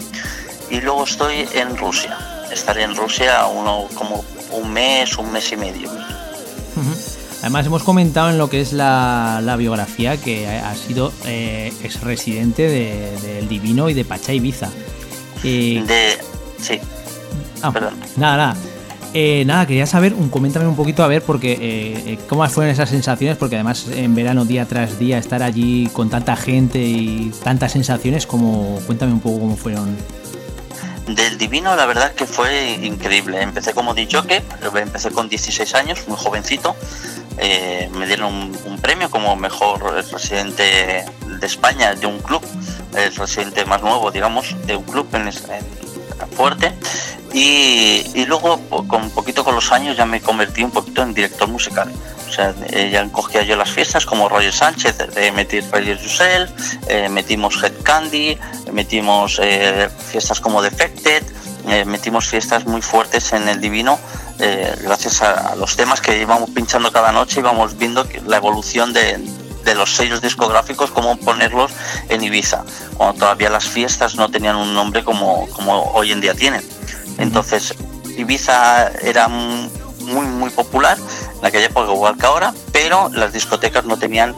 y 0.69 0.81
luego 0.81 1.03
estoy 1.03 1.47
en 1.53 1.77
Rusia. 1.77 2.17
Estaré 2.51 2.83
en 2.83 2.95
Rusia 2.95 3.45
uno, 3.45 3.87
como 3.95 4.23
un 4.51 4.71
mes, 4.73 5.17
un 5.17 5.31
mes 5.31 5.51
y 5.51 5.55
medio. 5.57 5.89
Además 7.41 7.65
hemos 7.65 7.83
comentado 7.83 8.29
en 8.29 8.37
lo 8.37 8.49
que 8.49 8.61
es 8.61 8.71
la, 8.73 9.39
la 9.43 9.55
biografía 9.57 10.15
que 10.17 10.47
ha 10.47 10.73
sido 10.75 11.11
eh, 11.25 11.73
ex 11.83 11.99
residente 12.01 12.67
de- 12.69 13.19
del 13.21 13.47
Divino 13.49 13.89
y 13.89 13.93
de 13.93 14.05
Pacha 14.05 14.31
Ibiza. 14.33 14.69
Eh, 15.43 15.83
De, 15.85 16.17
sí, 16.61 16.79
ah, 17.63 17.71
nada, 18.17 18.37
nada. 18.37 18.55
Eh, 19.15 19.43
nada, 19.45 19.67
quería 19.67 19.85
saber, 19.85 20.13
un, 20.13 20.29
coméntame 20.29 20.65
un 20.67 20.75
poquito 20.75 21.03
a 21.03 21.07
ver, 21.07 21.21
porque 21.21 21.51
eh, 21.53 22.03
eh, 22.13 22.19
cómo 22.27 22.47
fueron 22.49 22.71
esas 22.73 22.89
sensaciones, 22.89 23.37
porque 23.37 23.55
además 23.55 23.87
en 23.91 24.15
verano 24.15 24.43
día 24.43 24.65
tras 24.65 24.97
día 24.97 25.19
estar 25.19 25.43
allí 25.43 25.87
con 25.93 26.09
tanta 26.09 26.35
gente 26.35 26.79
y 26.79 27.31
tantas 27.43 27.73
sensaciones, 27.73 28.25
como 28.25 28.79
cuéntame 28.87 29.13
un 29.13 29.19
poco 29.19 29.39
cómo 29.39 29.55
fueron. 29.55 29.95
Del 31.07 31.37
Divino 31.37 31.75
la 31.75 31.85
verdad 31.85 32.13
que 32.13 32.25
fue 32.25 32.79
increíble. 32.81 33.41
Empecé 33.41 33.73
como 33.73 33.93
DJ, 33.93 34.41
empecé 34.75 35.11
con 35.11 35.29
16 35.29 35.75
años, 35.75 36.07
muy 36.07 36.17
jovencito. 36.17 36.75
Eh, 37.37 37.89
me 37.93 38.07
dieron 38.07 38.51
un, 38.65 38.77
premio 38.79 39.09
como 39.09 39.35
mejor 39.35 39.81
residente 40.11 40.63
de 40.63 41.45
España 41.45 41.95
de 41.95 42.05
un 42.05 42.19
club, 42.19 42.41
el 42.95 43.15
residente 43.15 43.65
más 43.65 43.81
nuevo, 43.81 44.11
digamos, 44.11 44.55
de 44.65 44.75
un 44.75 44.83
club 44.83 45.07
en, 45.13 45.29
fuerte. 46.27 46.73
Y, 47.33 48.05
y 48.13 48.25
luego, 48.25 48.59
con 48.87 49.09
poquito 49.09 49.43
con 49.43 49.55
los 49.55 49.71
años, 49.71 49.97
ya 49.97 50.05
me 50.05 50.21
convertí 50.21 50.63
un 50.63 50.71
poquito 50.71 51.01
en 51.01 51.13
director 51.13 51.47
musical. 51.47 51.91
O 52.29 52.31
sea, 52.31 52.53
eh, 52.69 52.89
ya 52.91 53.07
cogía 53.09 53.43
yo 53.43 53.55
las 53.55 53.69
fiestas 53.69 54.05
como 54.05 54.29
Roger 54.29 54.53
Sánchez 54.53 54.97
de 54.97 55.31
Metir 55.31 55.63
Roger 55.71 55.97
Yourself, 55.99 56.51
eh, 56.87 57.09
metimos 57.09 57.63
Head 57.63 57.73
Candy, 57.83 58.37
metimos 58.71 59.39
eh, 59.41 59.89
fiestas 60.11 60.39
como 60.39 60.61
Defected, 60.61 61.23
eh, 61.67 61.85
metimos 61.85 62.27
fiestas 62.27 62.65
muy 62.65 62.81
fuertes 62.81 63.31
en 63.33 63.47
el 63.47 63.61
Divino. 63.61 63.99
eh, 64.39 64.75
gracias 64.81 65.21
a, 65.21 65.55
los 65.55 65.75
temas 65.75 66.01
que 66.01 66.19
íbamos 66.19 66.49
pinchando 66.49 66.91
cada 66.91 67.11
noche, 67.11 67.39
íbamos 67.39 67.77
viendo 67.77 68.05
la 68.25 68.37
evolución 68.37 68.91
de, 68.91 69.19
de 69.63 69.75
los 69.75 69.95
sellos 69.95 70.21
discográficos, 70.21 70.91
cómo 70.91 71.17
ponerlos 71.17 71.71
en 72.09 72.23
Ibiza, 72.23 72.63
cuando 72.97 73.19
todavía 73.19 73.49
las 73.49 73.65
fiestas 73.65 74.15
no 74.15 74.29
tenían 74.29 74.55
un 74.55 74.73
nombre 74.73 75.03
como, 75.03 75.47
como 75.49 75.91
hoy 75.93 76.11
en 76.11 76.21
día 76.21 76.33
tienen. 76.33 76.63
Entonces, 77.17 77.73
Ibiza 78.17 78.89
era 79.01 79.27
muy, 79.27 80.25
muy 80.25 80.49
popular 80.49 80.97
en 81.39 81.45
aquella 81.45 81.65
época, 81.65 81.91
igual 81.91 82.17
que 82.17 82.25
ahora, 82.25 82.53
pero 82.71 83.09
las 83.09 83.33
discotecas 83.33 83.85
no 83.85 83.97
tenían 83.97 84.35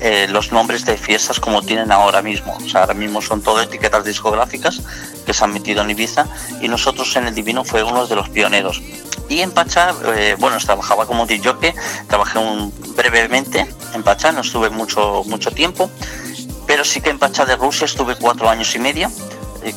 eh, 0.00 0.26
los 0.28 0.50
nombres 0.50 0.84
de 0.84 0.96
fiestas 0.96 1.38
como 1.38 1.62
tienen 1.62 1.92
ahora 1.92 2.22
mismo. 2.22 2.56
O 2.56 2.68
sea, 2.68 2.80
ahora 2.80 2.94
mismo 2.94 3.22
son 3.22 3.40
todo 3.40 3.62
etiquetas 3.62 4.04
discográficas 4.04 4.82
que 5.24 5.32
se 5.32 5.44
han 5.44 5.52
metido 5.52 5.82
en 5.82 5.90
Ibiza 5.90 6.26
y 6.60 6.66
nosotros 6.66 7.14
en 7.14 7.28
el 7.28 7.34
Divino 7.34 7.64
fue 7.64 7.84
uno 7.84 8.06
de 8.06 8.16
los 8.16 8.28
pioneros. 8.28 8.82
Y 9.32 9.40
en 9.40 9.50
Pachá, 9.50 9.94
eh, 10.14 10.36
bueno, 10.38 10.58
trabajaba 10.58 11.06
como 11.06 11.24
DJ, 11.24 11.74
trabajé 12.06 12.38
un, 12.38 12.70
brevemente 12.94 13.66
en 13.94 14.02
Pachá, 14.02 14.30
no 14.30 14.42
estuve 14.42 14.68
mucho, 14.68 15.22
mucho 15.24 15.50
tiempo, 15.50 15.88
pero 16.66 16.84
sí 16.84 17.00
que 17.00 17.08
en 17.08 17.18
Pachá 17.18 17.46
de 17.46 17.56
Rusia 17.56 17.86
estuve 17.86 18.14
cuatro 18.16 18.50
años 18.50 18.74
y 18.74 18.78
medio, 18.78 19.10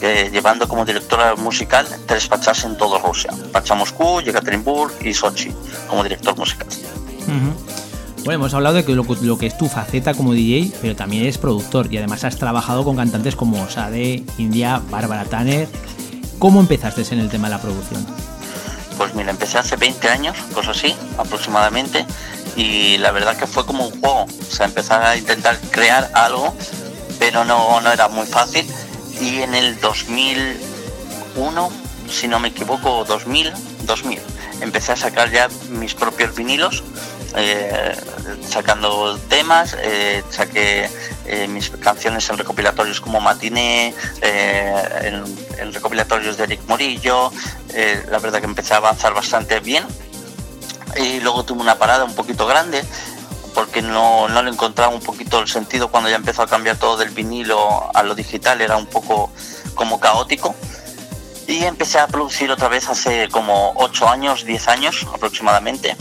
llevando 0.01 0.67
como 0.67 0.83
directora 0.83 1.37
musical 1.37 1.87
tres 2.05 2.27
Pachás 2.27 2.65
en 2.65 2.75
toda 2.75 2.99
Rusia. 2.99 3.31
Pachá 3.53 3.75
Moscú, 3.75 4.19
Yekaterinburg 4.19 4.93
y 5.05 5.13
Sochi, 5.13 5.55
como 5.87 6.03
director 6.03 6.37
musical. 6.37 6.67
Bueno, 8.25 8.41
hemos 8.41 8.53
hablado 8.53 8.75
de 8.75 8.83
que 8.83 8.91
lo, 8.91 9.05
lo 9.21 9.37
que 9.37 9.45
es 9.45 9.57
tu 9.57 9.69
faceta 9.69 10.15
como 10.15 10.33
DJ, 10.33 10.73
pero 10.81 10.97
también 10.97 11.23
eres 11.23 11.37
productor 11.37 11.87
y 11.93 11.97
además 11.97 12.25
has 12.25 12.35
trabajado 12.35 12.83
con 12.83 12.97
cantantes 12.97 13.37
como 13.37 13.69
Sade, 13.69 14.21
India, 14.37 14.81
Bárbara 14.89 15.23
Tanner. 15.23 15.69
¿Cómo 16.39 16.59
empezaste 16.59 17.03
en 17.13 17.21
el 17.21 17.29
tema 17.29 17.47
de 17.47 17.55
la 17.55 17.61
producción? 17.61 18.05
Pues 18.97 19.13
mira, 19.13 19.31
empecé 19.31 19.57
hace 19.57 19.75
20 19.75 20.07
años, 20.09 20.37
cosas 20.53 20.77
así, 20.77 20.95
aproximadamente, 21.17 22.05
y 22.55 22.97
la 22.97 23.11
verdad 23.11 23.35
que 23.35 23.45
fue 23.45 23.65
como 23.65 23.87
un 23.87 23.99
juego, 23.99 24.23
o 24.23 24.51
sea, 24.51 24.65
empezar 24.65 25.03
a 25.03 25.17
intentar 25.17 25.59
crear 25.71 26.09
algo, 26.13 26.55
pero 27.19 27.43
no, 27.43 27.81
no 27.81 27.91
era 27.91 28.07
muy 28.07 28.25
fácil, 28.25 28.65
y 29.19 29.41
en 29.41 29.53
el 29.53 29.79
2001, 29.81 31.71
si 32.09 32.27
no 32.27 32.39
me 32.39 32.47
equivoco, 32.49 33.03
2000, 33.03 33.51
2000, 33.83 34.19
empecé 34.61 34.93
a 34.93 34.95
sacar 34.95 35.29
ya 35.29 35.49
mis 35.69 35.93
propios 35.93 36.33
vinilos, 36.33 36.83
eh, 37.35 37.95
sacando 38.47 39.17
temas, 39.29 39.75
eh, 39.79 40.23
saqué 40.29 40.89
eh, 41.25 41.47
mis 41.47 41.69
canciones 41.69 42.29
en 42.29 42.37
recopilatorios 42.37 43.01
como 43.01 43.19
Matiné, 43.19 43.93
eh, 44.21 45.13
en, 45.59 45.73
recopilatorios 45.73 46.37
de 46.37 46.43
Eric 46.45 46.61
Morillo, 46.67 47.31
la 48.09 48.19
verdad 48.19 48.39
que 48.39 48.45
empecé 48.45 48.73
a 48.73 48.77
avanzar 48.77 49.13
bastante 49.13 49.59
bien 49.59 49.83
y 50.95 51.19
luego 51.19 51.43
tuve 51.43 51.59
una 51.59 51.77
parada 51.77 52.05
un 52.05 52.15
poquito 52.15 52.47
grande 52.47 52.85
porque 53.53 53.81
no, 53.81 54.29
no 54.29 54.41
le 54.41 54.51
encontraba 54.51 54.93
un 54.93 55.01
poquito 55.01 55.39
el 55.39 55.47
sentido 55.47 55.89
cuando 55.89 56.09
ya 56.09 56.15
empezó 56.15 56.43
a 56.43 56.47
cambiar 56.47 56.77
todo 56.77 56.97
del 56.97 57.09
vinilo 57.09 57.89
a 57.93 58.03
lo 58.03 58.15
digital, 58.15 58.61
era 58.61 58.77
un 58.77 58.85
poco 58.85 59.31
como 59.73 59.99
caótico. 59.99 60.55
Y 61.47 61.63
empecé 61.63 61.99
a 61.99 62.07
producir 62.07 62.49
otra 62.51 62.69
vez 62.69 62.89
hace 62.89 63.27
como 63.29 63.73
8 63.75 64.09
años, 64.09 64.45
10 64.45 64.67
años 64.67 65.07
aproximadamente. 65.13 65.95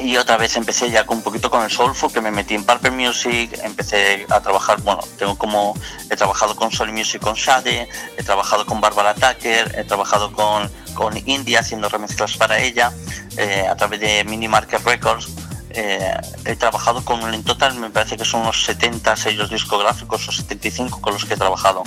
Y 0.00 0.16
otra 0.16 0.36
vez 0.36 0.56
empecé 0.56 0.90
ya 0.90 1.04
con 1.04 1.18
un 1.18 1.22
poquito 1.22 1.50
con 1.50 1.62
el 1.62 1.70
soulful, 1.70 2.12
que 2.12 2.20
me 2.20 2.30
metí 2.30 2.54
en 2.54 2.64
Purple 2.64 2.92
Music, 2.92 3.58
empecé 3.64 4.26
a 4.30 4.40
trabajar, 4.40 4.80
bueno, 4.82 5.00
tengo 5.18 5.36
como, 5.36 5.74
he 6.08 6.16
trabajado 6.16 6.54
con 6.54 6.70
Soul 6.70 6.92
Music 6.92 7.20
con 7.20 7.34
Shade, 7.34 7.88
he 8.16 8.22
trabajado 8.22 8.64
con 8.64 8.80
Barbara 8.80 9.14
Tucker, 9.14 9.74
he 9.76 9.84
trabajado 9.84 10.32
con, 10.32 10.70
con 10.94 11.16
India 11.26 11.60
haciendo 11.60 11.88
remezclas 11.88 12.36
para 12.36 12.58
ella, 12.60 12.92
eh, 13.36 13.66
a 13.68 13.74
través 13.76 14.00
de 14.00 14.24
Mini 14.24 14.46
Market 14.46 14.84
Records. 14.84 15.28
eh, 15.70 16.16
he 16.44 16.56
trabajado 16.56 17.04
con, 17.04 17.34
en 17.34 17.42
total 17.44 17.74
me 17.74 17.90
parece 17.90 18.16
que 18.16 18.24
son 18.24 18.42
unos 18.42 18.64
70 18.64 19.16
sellos 19.16 19.50
discográficos 19.50 20.28
o 20.28 20.32
75 20.32 21.00
con 21.00 21.12
los 21.12 21.24
que 21.24 21.34
he 21.34 21.36
trabajado. 21.36 21.82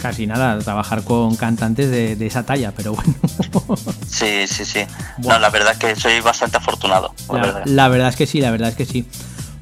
Casi 0.00 0.26
nada, 0.26 0.58
trabajar 0.60 1.02
con 1.02 1.34
cantantes 1.36 1.90
de, 1.90 2.14
de 2.16 2.26
esa 2.26 2.44
talla, 2.44 2.72
pero 2.76 2.94
bueno. 2.94 3.14
Sí, 4.08 4.46
sí, 4.46 4.64
sí. 4.64 4.80
No, 5.18 5.38
la 5.38 5.50
verdad 5.50 5.76
que 5.76 5.94
soy 5.96 6.20
bastante 6.20 6.56
afortunado. 6.56 7.12
la 7.28 7.34
La, 7.34 7.40
verdad. 7.42 7.62
la 7.66 7.88
verdad 7.88 8.08
es 8.08 8.16
que 8.16 8.26
sí, 8.26 8.40
la 8.40 8.50
verdad 8.50 8.70
es 8.70 8.76
que 8.76 8.86
sí. 8.86 9.06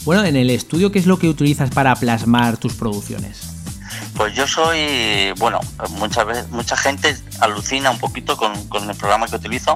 Bueno, 0.05 0.25
en 0.25 0.37
el 0.37 0.51
estudio, 0.51 0.93
¿qué 0.93 0.99
es 0.99 1.07
lo 1.07 1.19
que 1.19 1.29
utilizas 1.29 1.71
para 1.71 1.95
plasmar 1.97 2.57
tus 2.59 2.75
producciones? 2.75 3.41
Pues 4.15 4.35
yo 4.35 4.47
soy, 4.47 5.33
bueno, 5.39 5.61
muchas 5.99 6.25
veces, 6.27 6.49
mucha 6.51 6.77
gente 6.77 7.17
alucina 7.41 7.91
un 7.91 7.99
poquito 7.99 8.37
con, 8.37 8.69
con 8.69 8.89
el 8.89 8.97
programa 8.97 9.27
que 9.27 9.37
utilizo, 9.37 9.75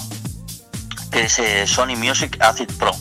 que 1.10 1.22
es 1.24 1.38
eh, 1.40 1.66
Sony 1.66 1.96
Music 1.96 2.38
Acid 2.40 2.70
Pro. 2.78 2.92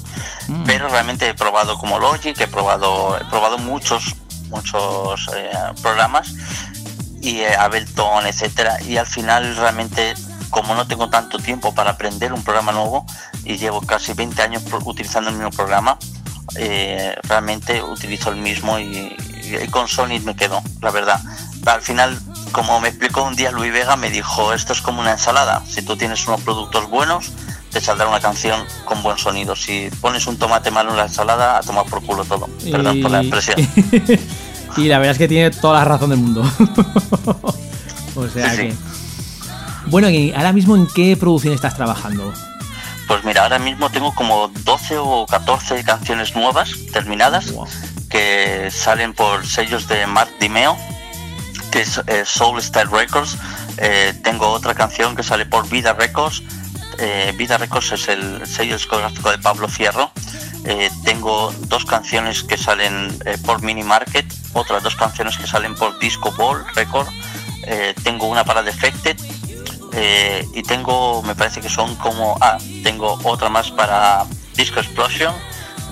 Pero 0.65 0.89
realmente 0.89 1.29
he 1.29 1.33
probado 1.35 1.77
como 1.77 1.99
Logic, 1.99 2.39
he 2.41 2.47
probado, 2.47 3.15
he 3.17 3.23
probado 3.25 3.59
muchos, 3.59 4.15
muchos 4.49 5.29
eh, 5.35 5.51
programas 5.81 6.33
y 7.21 7.39
eh, 7.39 7.55
Ableton, 7.55 8.25
etcétera, 8.27 8.81
y 8.81 8.97
al 8.97 9.07
final 9.07 9.55
realmente 9.55 10.13
como 10.49 10.75
no 10.75 10.87
tengo 10.87 11.09
tanto 11.09 11.37
tiempo 11.37 11.73
para 11.73 11.91
aprender 11.91 12.33
un 12.33 12.43
programa 12.43 12.71
nuevo 12.71 13.05
y 13.45 13.57
llevo 13.57 13.81
casi 13.81 14.13
20 14.13 14.41
años 14.41 14.63
utilizando 14.83 15.29
el 15.29 15.35
mismo 15.35 15.51
programa, 15.51 15.97
eh, 16.55 17.15
realmente 17.23 17.83
utilizo 17.83 18.31
el 18.31 18.37
mismo 18.37 18.79
y, 18.79 19.15
y 19.43 19.67
con 19.67 19.87
Sony 19.87 20.19
me 20.23 20.35
quedo, 20.35 20.61
la 20.81 20.91
verdad. 20.91 21.21
Al 21.65 21.81
final, 21.81 22.19
como 22.51 22.79
me 22.79 22.89
explicó 22.89 23.23
un 23.23 23.35
día 23.35 23.51
Luis 23.51 23.71
Vega, 23.71 23.95
me 23.95 24.09
dijo, 24.09 24.53
esto 24.53 24.73
es 24.73 24.81
como 24.81 25.01
una 25.01 25.11
ensalada. 25.11 25.61
Si 25.67 25.81
tú 25.81 25.95
tienes 25.95 26.25
unos 26.27 26.41
productos 26.41 26.89
buenos, 26.89 27.31
te 27.71 27.79
saldrá 27.79 28.07
una 28.07 28.19
canción 28.19 28.65
con 28.85 29.03
buen 29.03 29.17
sonido. 29.17 29.55
Si 29.55 29.89
pones 30.01 30.25
un 30.25 30.37
tomate 30.37 30.71
malo 30.71 30.91
en 30.91 30.97
la 30.97 31.03
ensalada, 31.03 31.57
a 31.57 31.61
tomar 31.61 31.85
por 31.85 32.03
culo 32.03 32.25
todo. 32.25 32.49
Perdón 32.71 33.01
por 33.01 33.11
la 33.11 33.21
expresión. 33.21 33.57
y 34.77 34.85
la 34.87 34.97
verdad 34.99 35.13
es 35.13 35.17
que 35.17 35.27
tiene 35.27 35.51
toda 35.51 35.79
la 35.79 35.85
razón 35.85 36.09
del 36.11 36.19
mundo. 36.19 36.41
o 38.15 38.27
sea 38.27 38.49
Sí, 38.51 38.55
sí. 38.55 38.61
que. 38.67 38.73
Bueno, 39.87 40.09
y 40.09 40.31
ahora 40.33 40.53
mismo 40.53 40.75
en 40.75 40.87
qué 40.87 41.17
producción 41.17 41.53
estás 41.53 41.75
trabajando? 41.75 42.33
Pues 43.07 43.23
mira, 43.23 43.43
ahora 43.43 43.57
mismo 43.57 43.89
tengo 43.89 44.13
como 44.13 44.49
12 44.63 44.97
o 44.99 45.25
14 45.25 45.83
canciones 45.83 46.35
nuevas 46.35 46.69
terminadas 46.93 47.53
que 48.09 48.69
salen 48.71 49.13
por 49.13 49.45
sellos 49.47 49.87
de 49.87 50.05
Mark 50.05 50.29
Dimeo, 50.39 50.77
que 51.71 51.81
es 51.81 51.99
eh, 52.07 52.23
Soul 52.25 52.61
Style 52.61 52.89
Records. 52.91 53.35
Eh, 53.77 54.13
tengo 54.23 54.47
otra 54.49 54.75
canción 54.75 55.15
que 55.15 55.23
sale 55.23 55.45
por 55.45 55.67
Vida 55.69 55.93
Records. 55.93 56.43
Eh, 56.99 57.33
Vida 57.37 57.57
Records 57.57 57.91
es 57.93 58.07
el 58.09 58.45
sello 58.45 58.75
discográfico 58.75 59.31
de 59.31 59.39
Pablo 59.39 59.67
Fierro. 59.67 60.11
Eh, 60.71 60.91
tengo 61.03 61.51
dos 61.67 61.83
canciones 61.83 62.43
que 62.43 62.55
salen 62.55 63.17
eh, 63.25 63.39
por 63.43 63.63
Mini 63.63 63.81
Market, 63.81 64.31
otras 64.53 64.83
dos 64.83 64.95
canciones 64.95 65.35
que 65.35 65.47
salen 65.47 65.73
por 65.73 65.97
Disco 65.97 66.31
Ball 66.37 66.63
Record. 66.75 67.07
Eh, 67.63 67.95
tengo 68.03 68.27
una 68.27 68.43
para 68.43 68.61
Defected 68.61 69.17
y 70.53 70.61
tengo, 70.61 71.23
me 71.23 71.33
parece 71.33 71.59
que 71.59 71.69
son 71.69 71.95
como, 71.95 72.37
ah, 72.39 72.59
tengo 72.83 73.19
otra 73.23 73.49
más 73.49 73.71
para 73.71 74.25
Disco 74.55 74.79
Explosion 74.79 75.33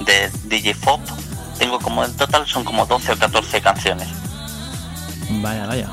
de 0.06 0.30
DJ 0.44 0.76
Pop. 0.76 1.02
Tengo 1.58 1.80
como 1.80 2.06
en 2.06 2.16
total 2.16 2.46
son 2.46 2.64
como 2.64 2.86
12 2.86 3.14
o 3.14 3.18
14 3.18 3.62
canciones. 3.62 4.08
Vaya, 5.42 5.66
vaya. 5.66 5.90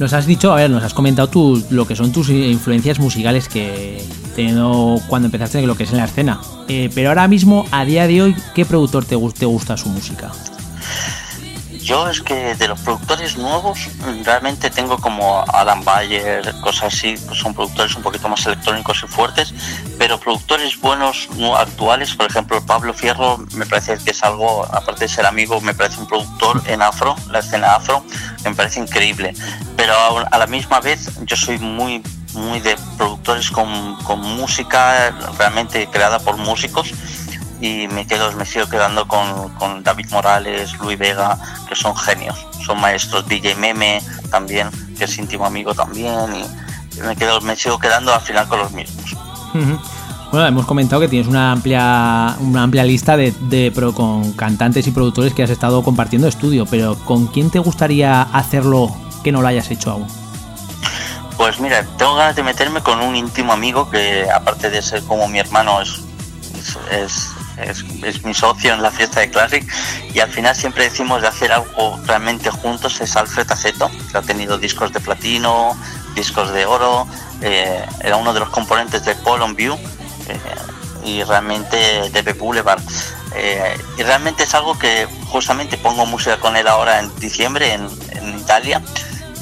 Nos 0.00 0.12
has 0.12 0.26
dicho, 0.26 0.52
a 0.52 0.56
ver, 0.56 0.68
nos 0.68 0.82
has 0.82 0.94
comentado 0.94 1.28
tú 1.28 1.64
lo 1.70 1.86
que 1.86 1.94
son 1.94 2.10
tus 2.10 2.28
influencias 2.28 2.98
musicales 2.98 3.48
que 3.48 4.04
teniendo 4.34 5.00
cuando 5.06 5.26
empezaste 5.26 5.62
lo 5.62 5.76
que 5.76 5.84
es 5.84 5.92
en 5.92 5.98
la 5.98 6.04
escena. 6.04 6.40
Eh, 6.68 6.90
pero 6.94 7.10
ahora 7.10 7.28
mismo, 7.28 7.66
a 7.70 7.84
día 7.84 8.06
de 8.06 8.22
hoy, 8.22 8.36
¿qué 8.54 8.64
productor 8.64 9.04
te, 9.04 9.16
te 9.16 9.46
gusta 9.46 9.76
su 9.76 9.88
música? 9.88 10.30
Yo 11.84 12.08
es 12.08 12.22
que 12.22 12.54
de 12.54 12.66
los 12.66 12.80
productores 12.80 13.36
nuevos 13.36 13.90
realmente 14.24 14.70
tengo 14.70 14.96
como 14.96 15.44
Adam 15.52 15.84
Bayer, 15.84 16.54
cosas 16.62 16.94
así, 16.94 17.14
pues 17.26 17.38
son 17.38 17.52
productores 17.52 17.94
un 17.94 18.02
poquito 18.02 18.26
más 18.26 18.46
electrónicos 18.46 19.02
y 19.04 19.06
fuertes, 19.06 19.52
pero 19.98 20.18
productores 20.18 20.80
buenos, 20.80 21.28
no 21.36 21.54
actuales, 21.54 22.14
por 22.14 22.30
ejemplo 22.30 22.64
Pablo 22.64 22.94
Fierro 22.94 23.36
me 23.54 23.66
parece 23.66 23.98
que 23.98 24.12
es 24.12 24.24
algo, 24.24 24.64
aparte 24.64 25.04
de 25.04 25.08
ser 25.08 25.26
amigo, 25.26 25.60
me 25.60 25.74
parece 25.74 26.00
un 26.00 26.06
productor 26.06 26.62
en 26.68 26.80
afro, 26.80 27.16
la 27.30 27.40
escena 27.40 27.74
afro, 27.74 28.02
me 28.44 28.54
parece 28.54 28.80
increíble, 28.80 29.34
pero 29.76 29.92
a 30.30 30.38
la 30.38 30.46
misma 30.46 30.80
vez 30.80 31.10
yo 31.26 31.36
soy 31.36 31.58
muy 31.58 32.02
muy 32.34 32.60
de 32.60 32.76
productores 32.96 33.50
con, 33.50 33.96
con 34.04 34.20
música 34.20 35.10
realmente 35.38 35.86
creada 35.90 36.18
por 36.18 36.36
músicos 36.36 36.92
y 37.60 37.88
me 37.88 38.06
quedo 38.06 38.30
me 38.32 38.44
sigo 38.44 38.66
quedando 38.66 39.06
con, 39.08 39.48
con 39.54 39.82
David 39.82 40.08
Morales, 40.10 40.76
Luis 40.80 40.98
Vega, 40.98 41.38
que 41.68 41.74
son 41.74 41.96
genios, 41.96 42.36
son 42.66 42.80
maestros, 42.80 43.26
DJ 43.28 43.54
Meme 43.54 44.02
también, 44.30 44.68
que 44.98 45.04
es 45.04 45.16
íntimo 45.18 45.46
amigo 45.46 45.72
también, 45.74 46.34
y 46.96 47.00
me 47.00 47.16
quedo, 47.16 47.40
me 47.40 47.56
sigo 47.56 47.78
quedando 47.78 48.12
al 48.12 48.20
final 48.20 48.46
con 48.48 48.58
los 48.58 48.72
mismos. 48.72 49.16
Bueno, 50.32 50.46
hemos 50.48 50.66
comentado 50.66 51.00
que 51.00 51.06
tienes 51.08 51.28
una 51.28 51.52
amplia, 51.52 52.36
una 52.40 52.64
amplia 52.64 52.82
lista 52.82 53.16
de, 53.16 53.32
de 53.42 53.70
pro- 53.72 53.94
con 53.94 54.32
cantantes 54.32 54.84
y 54.88 54.90
productores 54.90 55.32
que 55.32 55.44
has 55.44 55.50
estado 55.50 55.82
compartiendo 55.84 56.26
estudio, 56.26 56.66
pero 56.66 56.96
¿con 57.04 57.28
quién 57.28 57.50
te 57.50 57.60
gustaría 57.60 58.22
hacerlo 58.22 58.94
que 59.22 59.30
no 59.30 59.40
lo 59.42 59.46
hayas 59.48 59.70
hecho 59.70 59.92
aún? 59.92 60.06
Pues 61.44 61.60
mira, 61.60 61.84
tengo 61.98 62.14
ganas 62.14 62.34
de 62.36 62.42
meterme 62.42 62.80
con 62.80 63.02
un 63.02 63.14
íntimo 63.14 63.52
amigo 63.52 63.90
que 63.90 64.26
aparte 64.30 64.70
de 64.70 64.80
ser 64.80 65.02
como 65.02 65.28
mi 65.28 65.38
hermano 65.38 65.82
es, 65.82 66.00
es, 66.90 67.28
es, 67.58 68.24
mi 68.24 68.32
socio 68.32 68.72
en 68.72 68.80
la 68.80 68.90
fiesta 68.90 69.20
de 69.20 69.28
Classic 69.28 69.62
y 70.14 70.20
al 70.20 70.30
final 70.30 70.56
siempre 70.56 70.84
decimos 70.84 71.20
de 71.20 71.28
hacer 71.28 71.52
algo 71.52 72.00
realmente 72.06 72.48
juntos 72.48 72.98
es 73.02 73.14
Alfred 73.14 73.52
Aceto, 73.52 73.90
que 74.10 74.16
ha 74.16 74.22
tenido 74.22 74.56
discos 74.56 74.90
de 74.94 75.00
platino, 75.00 75.78
discos 76.14 76.50
de 76.50 76.64
oro, 76.64 77.06
eh, 77.42 77.84
era 78.00 78.16
uno 78.16 78.32
de 78.32 78.40
los 78.40 78.48
componentes 78.48 79.04
de 79.04 79.14
Paul 79.14 79.42
on 79.42 79.54
View 79.54 79.74
eh, 80.28 80.38
y 81.04 81.24
realmente 81.24 81.76
de 82.10 82.32
Boulevard. 82.32 82.80
Eh, 83.34 83.78
y 83.98 84.02
realmente 84.02 84.44
es 84.44 84.54
algo 84.54 84.78
que 84.78 85.06
justamente 85.26 85.76
pongo 85.76 86.06
música 86.06 86.38
con 86.38 86.56
él 86.56 86.66
ahora 86.68 87.00
en 87.00 87.14
diciembre 87.16 87.74
en, 87.74 87.86
en 88.12 88.38
Italia 88.38 88.80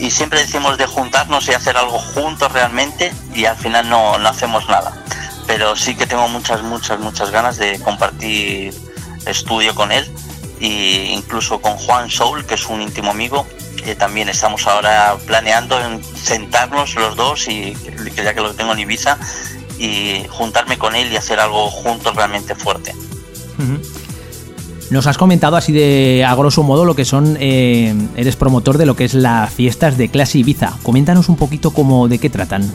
y 0.02 0.10
siempre 0.10 0.40
decimos 0.40 0.78
de 0.78 0.86
juntarnos 0.86 1.46
y 1.46 1.52
hacer 1.52 1.76
algo 1.76 1.96
juntos 1.96 2.50
realmente 2.50 3.14
y 3.36 3.44
al 3.44 3.56
final 3.56 3.88
no, 3.88 4.18
no 4.18 4.28
hacemos 4.28 4.68
nada. 4.68 5.00
Pero 5.46 5.76
sí 5.76 5.94
que 5.94 6.08
tengo 6.08 6.26
muchas, 6.26 6.60
muchas, 6.62 6.98
muchas 6.98 7.30
ganas 7.30 7.56
de 7.56 7.78
compartir 7.78 8.74
estudio 9.26 9.76
con 9.76 9.92
él 9.92 10.10
e 10.60 11.12
incluso 11.16 11.60
con 11.60 11.76
Juan 11.76 12.10
Soul, 12.10 12.44
que 12.44 12.54
es 12.54 12.66
un 12.66 12.82
íntimo 12.82 13.12
amigo, 13.12 13.46
que 13.84 13.94
también 13.94 14.28
estamos 14.28 14.66
ahora 14.66 15.16
planeando 15.24 15.80
en 15.80 16.02
sentarnos 16.02 16.96
los 16.96 17.14
dos 17.14 17.46
y 17.46 17.76
ya 18.16 18.34
que 18.34 18.40
lo 18.40 18.54
tengo 18.54 18.72
en 18.72 18.80
Ibiza 18.80 19.18
y 19.78 20.26
juntarme 20.30 20.78
con 20.78 20.96
él 20.96 21.12
y 21.12 21.16
hacer 21.16 21.38
algo 21.38 21.70
juntos 21.70 22.16
realmente 22.16 22.56
fuerte. 22.56 22.92
Nos 24.92 25.06
has 25.06 25.16
comentado 25.16 25.56
así 25.56 25.72
de 25.72 26.22
a 26.22 26.34
grosso 26.34 26.62
modo 26.62 26.84
lo 26.84 26.94
que 26.94 27.06
son, 27.06 27.38
eh, 27.40 27.94
eres 28.14 28.36
promotor 28.36 28.76
de 28.76 28.84
lo 28.84 28.94
que 28.94 29.06
es 29.06 29.14
las 29.14 29.50
fiestas 29.50 29.96
de 29.96 30.10
clase 30.10 30.36
Ibiza. 30.36 30.74
Coméntanos 30.82 31.30
un 31.30 31.36
poquito 31.36 31.70
cómo, 31.70 32.08
de 32.08 32.18
qué 32.18 32.28
tratan. 32.28 32.70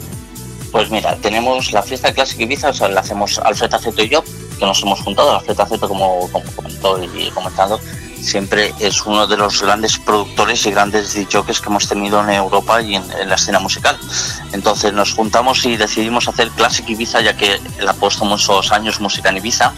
Pues 0.72 0.90
mira, 0.90 1.16
tenemos 1.18 1.72
la 1.74 1.84
fiesta 1.84 2.12
clásica 2.12 2.42
Ibiza, 2.42 2.70
o 2.70 2.74
sea, 2.74 2.88
la 2.88 3.02
hacemos 3.02 3.38
Alfred 3.38 3.72
Aceto 3.72 4.02
y 4.02 4.10
yo, 4.10 4.24
que 4.58 4.66
nos 4.66 4.82
hemos 4.82 5.00
juntado. 5.02 5.38
Alfred 5.38 5.60
Aceto, 5.60 5.88
como, 5.88 6.28
comentó 6.56 7.00
y 7.04 7.30
comentado, 7.30 7.80
siempre 8.20 8.74
es 8.80 9.06
uno 9.06 9.28
de 9.28 9.38
los 9.38 9.62
grandes 9.62 10.00
productores 10.00 10.66
y 10.66 10.72
grandes 10.72 11.14
DJs 11.14 11.62
que 11.62 11.70
hemos 11.70 11.88
tenido 11.88 12.24
en 12.24 12.32
Europa 12.32 12.82
y 12.82 12.96
en, 12.96 13.04
en 13.22 13.30
la 13.30 13.36
escena 13.36 13.60
musical. 13.60 13.96
Entonces 14.54 14.92
nos 14.92 15.14
juntamos 15.14 15.64
y 15.66 15.78
decidimos 15.78 16.28
hacer 16.28 16.50
Classic 16.50 16.90
Ibiza, 16.90 17.22
ya 17.22 17.38
que 17.38 17.60
él 17.78 17.88
ha 17.88 17.94
puesto 17.94 18.26
muchos 18.26 18.72
años 18.72 19.00
música 19.00 19.30
en 19.30 19.38
Ibiza. 19.38 19.72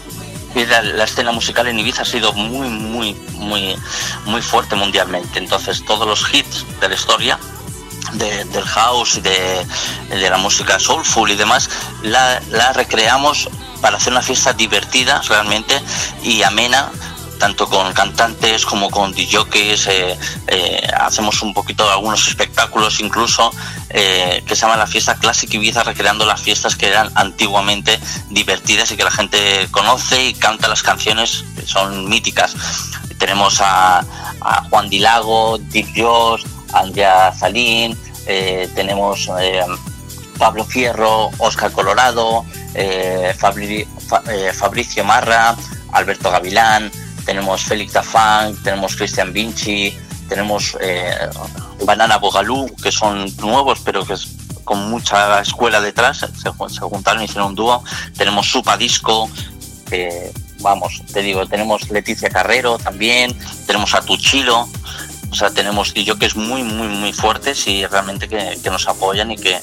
La, 0.54 1.04
escena 1.04 1.32
musical 1.32 1.66
en 1.68 1.78
Ibiza 1.78 2.02
ha 2.02 2.04
sido 2.04 2.32
muy, 2.32 2.68
muy, 2.68 3.14
muy, 3.34 3.76
muy 4.24 4.42
fuerte 4.42 4.76
mundialmente. 4.76 5.38
Entonces 5.38 5.84
todos 5.84 6.06
los 6.06 6.32
hits 6.32 6.64
de 6.80 6.88
la 6.88 6.94
historia 6.94 7.38
de- 8.12 8.44
del 8.46 8.64
house 8.64 9.16
y 9.16 9.20
de, 9.20 9.66
la 10.28 10.38
música 10.38 10.78
soulful 10.78 11.30
y 11.30 11.36
demás, 11.36 11.70
la 12.02 12.72
recreamos 12.74 13.48
para 13.80 13.96
hacer 13.96 14.12
una 14.12 14.22
fiesta 14.22 14.52
divertida 14.52 15.22
realmente 15.28 15.80
y 16.22 16.42
amena 16.42 16.90
tanto 17.40 17.66
con 17.68 17.92
cantantes 17.94 18.64
como 18.64 18.90
con 18.90 19.12
DJs, 19.12 19.86
eh, 19.88 20.18
eh, 20.46 20.86
hacemos 20.96 21.42
un 21.42 21.52
poquito 21.54 21.90
algunos 21.90 22.28
espectáculos 22.28 23.00
incluso 23.00 23.50
eh, 23.88 24.44
que 24.46 24.54
se 24.54 24.60
llama 24.62 24.76
la 24.76 24.86
fiesta 24.86 25.16
Classic 25.16 25.52
Ibiza, 25.52 25.82
recreando 25.82 26.24
las 26.26 26.40
fiestas 26.40 26.76
que 26.76 26.86
eran 26.86 27.10
antiguamente 27.16 27.98
divertidas 28.28 28.92
y 28.92 28.96
que 28.96 29.04
la 29.04 29.10
gente 29.10 29.66
conoce 29.72 30.26
y 30.28 30.34
canta 30.34 30.68
las 30.68 30.82
canciones 30.82 31.42
que 31.56 31.66
son 31.66 32.08
míticas. 32.08 32.54
Tenemos 33.18 33.60
a, 33.60 33.98
a 34.42 34.64
Juan 34.70 34.88
Dilago, 34.88 35.58
Dick 35.58 35.88
Joss, 35.96 36.42
Andrea 36.72 37.32
Salín, 37.36 37.98
eh, 38.26 38.68
tenemos 38.74 39.28
eh, 39.40 39.64
Pablo 40.38 40.64
Fierro, 40.64 41.30
Oscar 41.38 41.72
Colorado, 41.72 42.44
eh, 42.74 43.34
Fabri- 43.38 43.86
Fa- 44.08 44.22
Fabricio 44.54 45.04
Marra, 45.04 45.56
Alberto 45.92 46.30
Gavilán, 46.30 46.90
tenemos 47.30 47.62
Félix 47.62 47.92
Dafán, 47.92 48.56
tenemos 48.64 48.96
Cristian 48.96 49.32
Vinci, 49.32 49.96
tenemos 50.28 50.76
eh, 50.80 51.14
Banana 51.84 52.18
Bogalú, 52.18 52.74
que 52.82 52.90
son 52.90 53.24
nuevos, 53.36 53.78
pero 53.84 54.04
que 54.04 54.14
es 54.14 54.34
con 54.64 54.90
mucha 54.90 55.40
escuela 55.40 55.80
detrás, 55.80 56.18
se, 56.18 56.50
juntaron 56.50 57.22
y 57.22 57.26
hicieron 57.26 57.50
un 57.50 57.54
dúo. 57.54 57.84
Tenemos 58.18 58.50
Supa 58.50 58.76
Disco, 58.76 59.30
que, 59.88 60.32
vamos, 60.58 61.02
te 61.12 61.22
digo, 61.22 61.46
tenemos 61.46 61.88
Leticia 61.88 62.30
Carrero 62.30 62.78
también, 62.78 63.32
tenemos 63.64 63.94
a 63.94 64.00
Tuchilo, 64.00 64.68
o 65.30 65.34
sea, 65.34 65.50
tenemos 65.50 65.92
que 65.92 66.26
es 66.26 66.34
muy, 66.34 66.64
muy, 66.64 66.88
muy 66.88 67.12
fuertes 67.12 67.64
y 67.68 67.86
realmente 67.86 68.28
que, 68.28 68.58
que 68.60 68.70
nos 68.70 68.88
apoyan 68.88 69.30
y 69.30 69.36
que, 69.36 69.56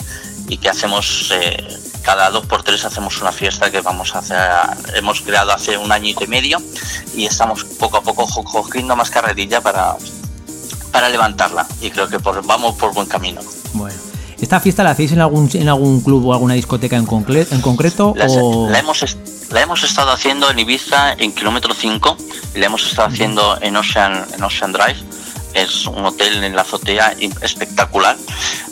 y 0.47 0.57
que 0.57 0.69
hacemos 0.69 1.33
eh, 1.33 1.67
cada 2.07 2.29
dos 2.29 2.45
por 2.45 2.63
tres 2.63 2.85
hacemos 2.85 3.19
una 3.21 3.33
fiesta 3.33 3.69
que 3.69 3.81
vamos 3.81 4.15
a 4.15 4.19
hacer, 4.19 4.39
hemos 4.95 5.19
creado 5.19 5.51
hace 5.51 5.77
un 5.77 5.91
añito 5.91 6.23
y 6.23 6.27
medio 6.27 6.57
y 7.13 7.25
estamos 7.25 7.65
poco 7.65 7.97
a 7.97 8.01
poco 8.01 8.25
cogiendo 8.45 8.95
más 8.95 9.09
carrerilla 9.09 9.59
para, 9.59 9.93
para 10.93 11.09
levantarla 11.09 11.67
y 11.81 11.89
creo 11.91 12.07
que 12.07 12.17
por- 12.17 12.45
vamos 12.45 12.75
por 12.75 12.93
buen 12.93 13.07
camino. 13.07 13.41
Bueno, 13.73 13.99
¿Esta 14.39 14.61
fiesta 14.61 14.83
la 14.83 14.91
hacéis 14.91 15.11
en 15.11 15.19
algún, 15.19 15.49
en 15.53 15.67
algún 15.67 15.99
club 15.99 16.27
o 16.27 16.33
alguna 16.33 16.53
discoteca 16.53 16.95
en, 16.95 17.05
concle- 17.05 17.45
en 17.51 17.59
concreto? 17.59 18.13
O... 18.29 18.69
la, 18.69 18.79
hemos, 18.79 19.03
la 19.49 19.61
hemos 19.61 19.83
estado 19.83 20.11
haciendo 20.13 20.49
en 20.49 20.59
Ibiza 20.59 21.11
en 21.11 21.33
kilómetro 21.33 21.73
5 21.73 22.15
y 22.55 22.59
la 22.59 22.67
hemos 22.67 22.85
estado 22.87 23.09
haciendo 23.09 23.57
en 23.61 23.75
Ocean, 23.75 24.25
en 24.33 24.41
Ocean 24.43 24.71
Drive. 24.71 25.03
Es 25.53 25.85
un 25.87 26.05
hotel 26.05 26.41
en 26.43 26.55
la 26.55 26.61
azotea 26.61 27.15
espectacular. 27.41 28.15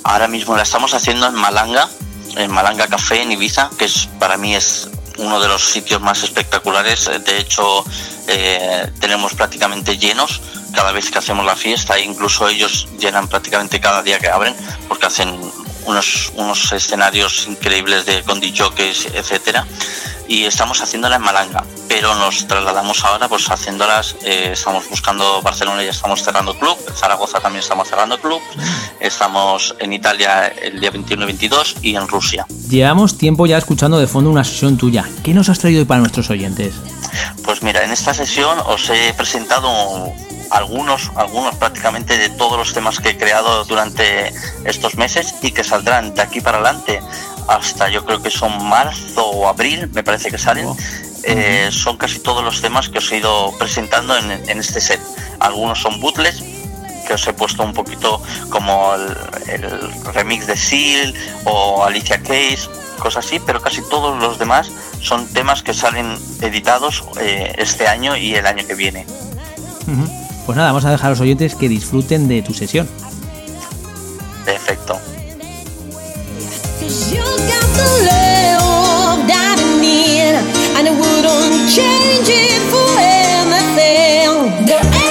Ahora 0.06 0.30
mismo 0.30 0.56
la 0.56 0.64
estamos 0.64 0.94
haciendo 0.94 1.28
en 1.28 1.34
Malanga, 1.34 1.90
en 2.36 2.52
Malanga 2.52 2.88
Café 2.88 3.22
en 3.22 3.32
Ibiza, 3.32 3.70
que 3.78 3.86
es 3.86 4.08
para 4.20 4.38
mí 4.38 4.56
es 4.56 4.90
uno 5.18 5.40
de 5.40 5.48
los 5.48 5.64
sitios 5.64 6.02
más 6.02 6.24
espectaculares. 6.24 7.10
De 7.26 7.40
hecho, 7.40 7.84
eh, 8.28 8.92
tenemos 9.00 9.34
prácticamente 9.34 9.98
llenos 9.98 10.42
cada 10.74 10.92
vez 10.92 11.10
que 11.10 11.20
hacemos 11.20 11.46
la 11.46 11.56
fiesta. 11.56 12.00
Incluso 12.00 12.48
ellos 12.48 12.88
llenan 13.00 13.28
prácticamente 13.28 13.80
cada 13.80 14.04
día 14.04 14.20
que 14.20 14.30
abren, 14.30 14.56
porque 14.88 15.06
hacen 15.06 15.40
unos, 15.86 16.32
unos 16.36 16.72
escenarios 16.72 17.48
increíbles 17.48 18.06
de 18.06 18.24
con 18.24 18.42
jockeys, 18.42 19.08
etcétera. 19.14 19.66
Y 20.28 20.46
estamos 20.46 20.82
haciéndola 20.82 21.18
en 21.18 21.22
Malanga, 21.22 21.64
pero 21.88 22.16
nos 22.16 22.48
trasladamos 22.48 23.04
ahora, 23.04 23.28
pues 23.28 23.48
haciéndolas. 23.50 24.16
eh, 24.24 24.50
estamos 24.54 24.90
buscando 24.90 25.42
Barcelona, 25.44 25.84
ya 25.84 25.92
estamos 25.92 26.24
cerrando 26.24 26.58
club. 26.58 26.76
Zaragoza 26.96 27.40
también 27.40 27.62
estamos 27.62 27.88
cerrando 27.88 28.20
club. 28.20 28.42
Estamos 29.00 29.76
en 29.80 29.94
Italia 29.94 30.48
el 30.48 30.80
día 30.80 30.90
21 30.90 31.24
y 31.24 31.26
22 31.28 31.76
y 31.84 31.96
en 31.96 32.08
Rusia. 32.08 32.48
Llevamos 32.70 33.18
tiempo 33.20 33.46
ya 33.46 33.58
escuchando 33.58 34.00
de 34.00 34.08
fondo 34.08 34.32
una 34.32 34.44
sesión 34.44 34.78
tuya. 34.78 35.08
¿Qué 35.24 35.34
nos 35.36 35.50
has 35.50 35.60
traído 35.60 35.82
hoy 35.82 35.86
para 35.86 36.00
nuestros 36.00 36.30
oyentes? 36.32 36.74
Pues 37.44 37.62
mira, 37.62 37.84
en 37.84 37.92
esta 37.92 38.14
sesión 38.14 38.58
os 38.66 38.90
he 38.90 39.14
presentado 39.14 39.70
algunos, 40.52 41.12
algunos 41.16 41.56
prácticamente 41.56 42.18
de 42.18 42.30
todos 42.30 42.58
los 42.58 42.74
temas 42.74 43.00
que 43.00 43.10
he 43.10 43.18
creado 43.18 43.66
durante 43.66 44.34
estos 44.64 44.96
meses 44.96 45.36
y 45.42 45.52
que 45.52 45.64
saldrán 45.64 46.14
de 46.16 46.22
aquí 46.22 46.42
para 46.42 46.58
adelante 46.58 47.02
hasta 47.48 47.90
yo 47.90 48.06
creo 48.06 48.22
que 48.22 48.30
son 48.30 48.64
marzo 48.66 49.26
o 49.26 49.48
abril, 49.48 49.90
me 49.94 50.04
parece 50.04 50.32
que 50.32 50.38
salen. 50.38 50.68
Eh, 51.24 51.70
son 51.72 51.98
casi 51.98 52.20
todos 52.20 52.44
los 52.44 52.62
temas 52.62 52.90
que 52.90 53.00
os 53.00 53.12
he 53.12 53.18
ido 53.18 53.52
presentando 53.58 54.16
en, 54.16 54.32
en 54.32 54.60
este 54.60 54.80
set. 54.80 55.02
Algunos 55.40 55.82
son 55.82 56.00
bootlegs, 56.00 56.44
que 57.08 57.14
os 57.14 57.28
he 57.28 57.34
puesto 57.34 57.64
un 57.64 57.74
poquito 57.74 58.22
como 58.50 58.94
el, 58.96 59.16
el 59.48 60.14
remix 60.14 60.48
de 60.48 60.58
Seal 60.58 61.14
o 61.46 61.84
Alicia 61.84 62.22
Keys, 62.22 62.70
cosas 63.00 63.26
así, 63.26 63.40
pero 63.40 63.62
casi 63.62 63.82
todos 63.90 64.20
los 64.20 64.40
demás 64.40 64.72
son 65.02 65.28
temas 65.28 65.62
que 65.64 65.74
salen 65.74 66.18
editados 66.42 67.04
eh, 67.20 67.54
este 67.58 67.88
año 67.88 68.16
y 68.18 68.36
el 68.36 68.46
año 68.46 68.66
que 68.66 68.76
viene. 68.76 69.06
Pues 70.46 70.56
nada, 70.56 70.70
vamos 70.70 70.86
a 70.86 70.92
dejar 70.92 71.08
a 71.08 71.10
los 71.12 71.22
oyentes 71.22 71.56
que 71.56 71.68
disfruten 71.68 72.28
de 72.28 72.42
tu 72.42 72.54
sesión. 72.54 72.88
Perfecto. 74.46 75.00
And 80.78 81.00
wouldn't 81.00 81.70
change 81.70 82.28
it 82.28 82.62
for 82.70 83.00
anything. 83.00 85.05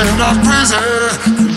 and 0.00 0.22
I'm 0.22 0.44
crazy. 0.44 1.47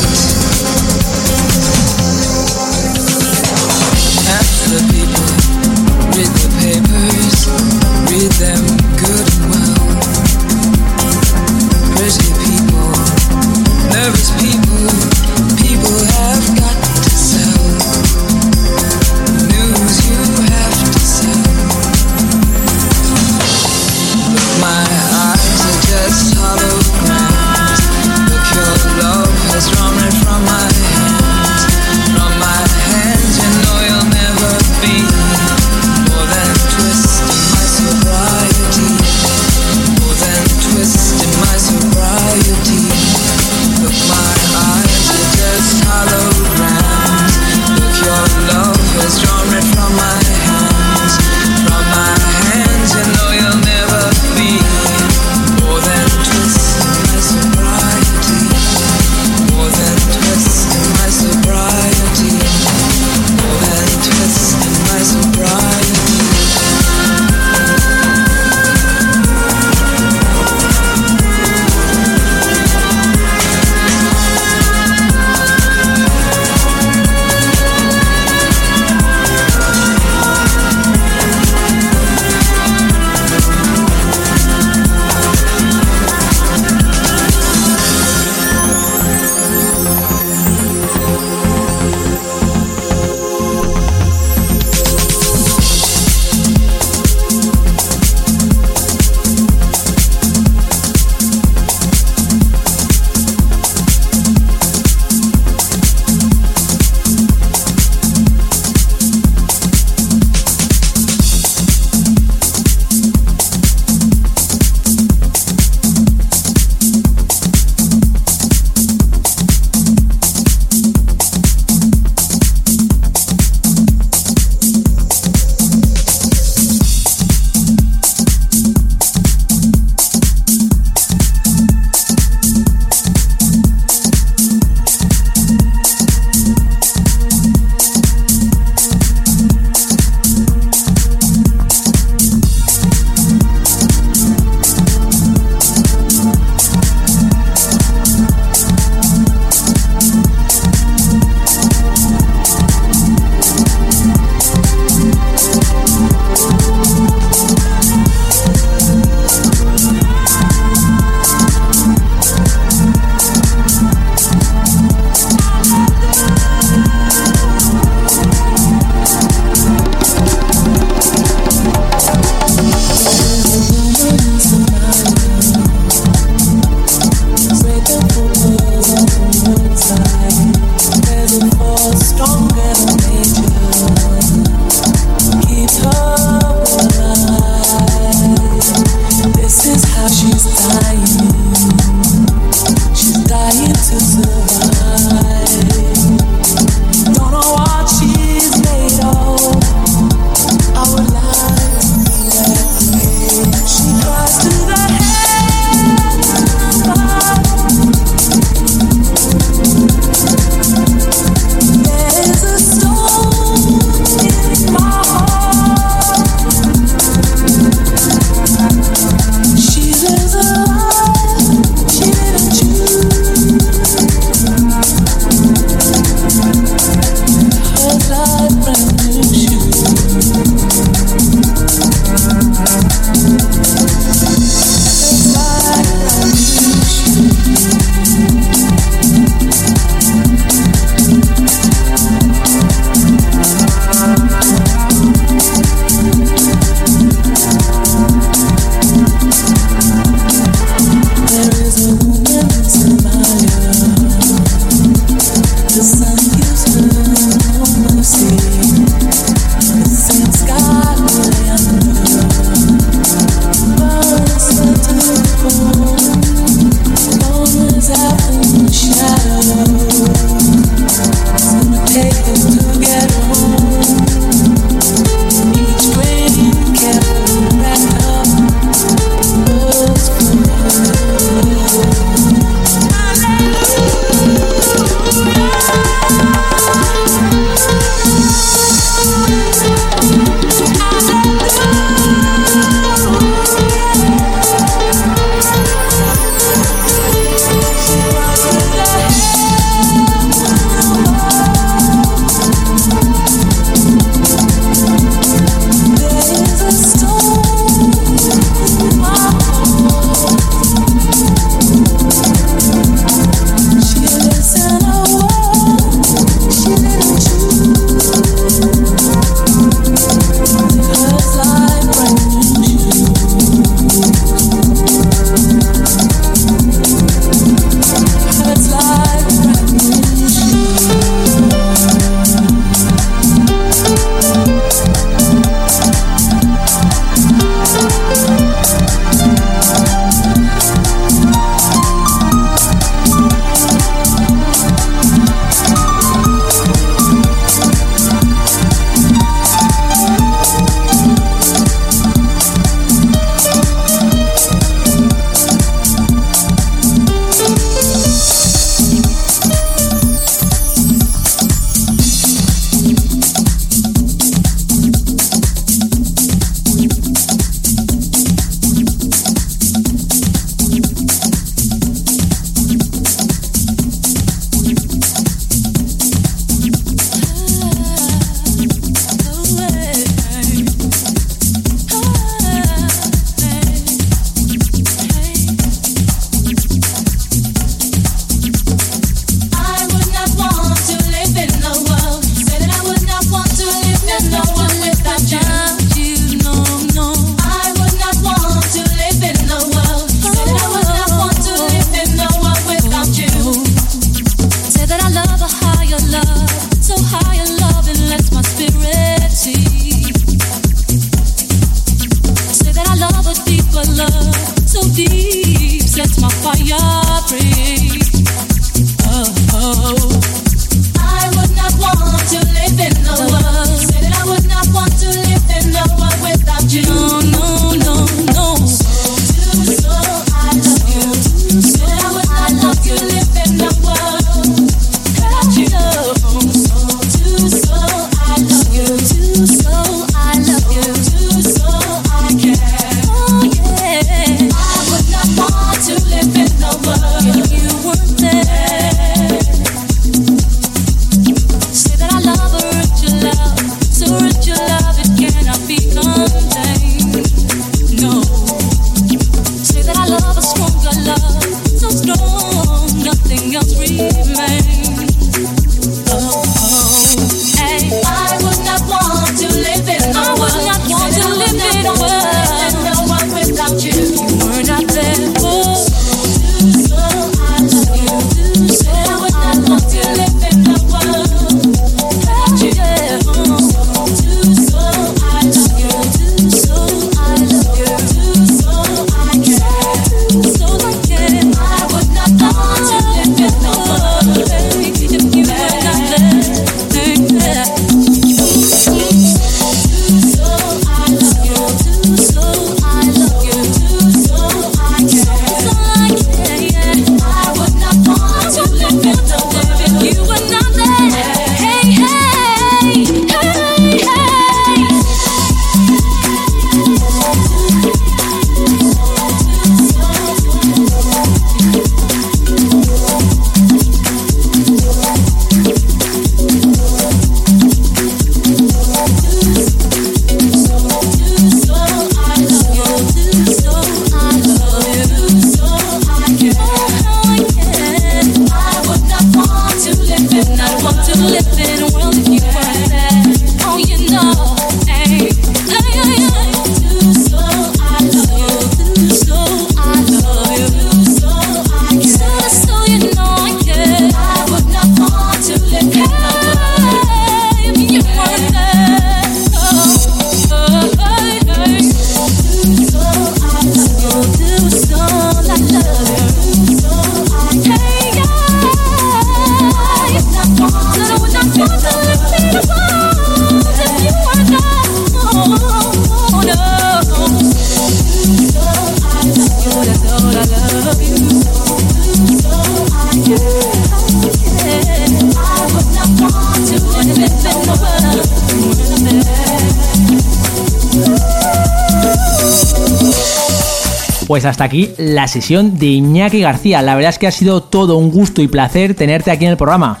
Pues 594.26 594.44
hasta 594.44 594.64
aquí 594.64 594.92
la 594.98 595.28
sesión 595.28 595.78
de 595.78 595.86
Iñaki 595.86 596.40
García. 596.40 596.82
La 596.82 596.96
verdad 596.96 597.10
es 597.10 597.18
que 597.18 597.28
ha 597.28 597.32
sido 597.32 597.62
todo 597.62 597.96
un 597.96 598.10
gusto 598.10 598.42
y 598.42 598.48
placer 598.48 598.94
tenerte 598.94 599.30
aquí 599.30 599.44
en 599.44 599.52
el 599.52 599.56
programa. 599.56 600.00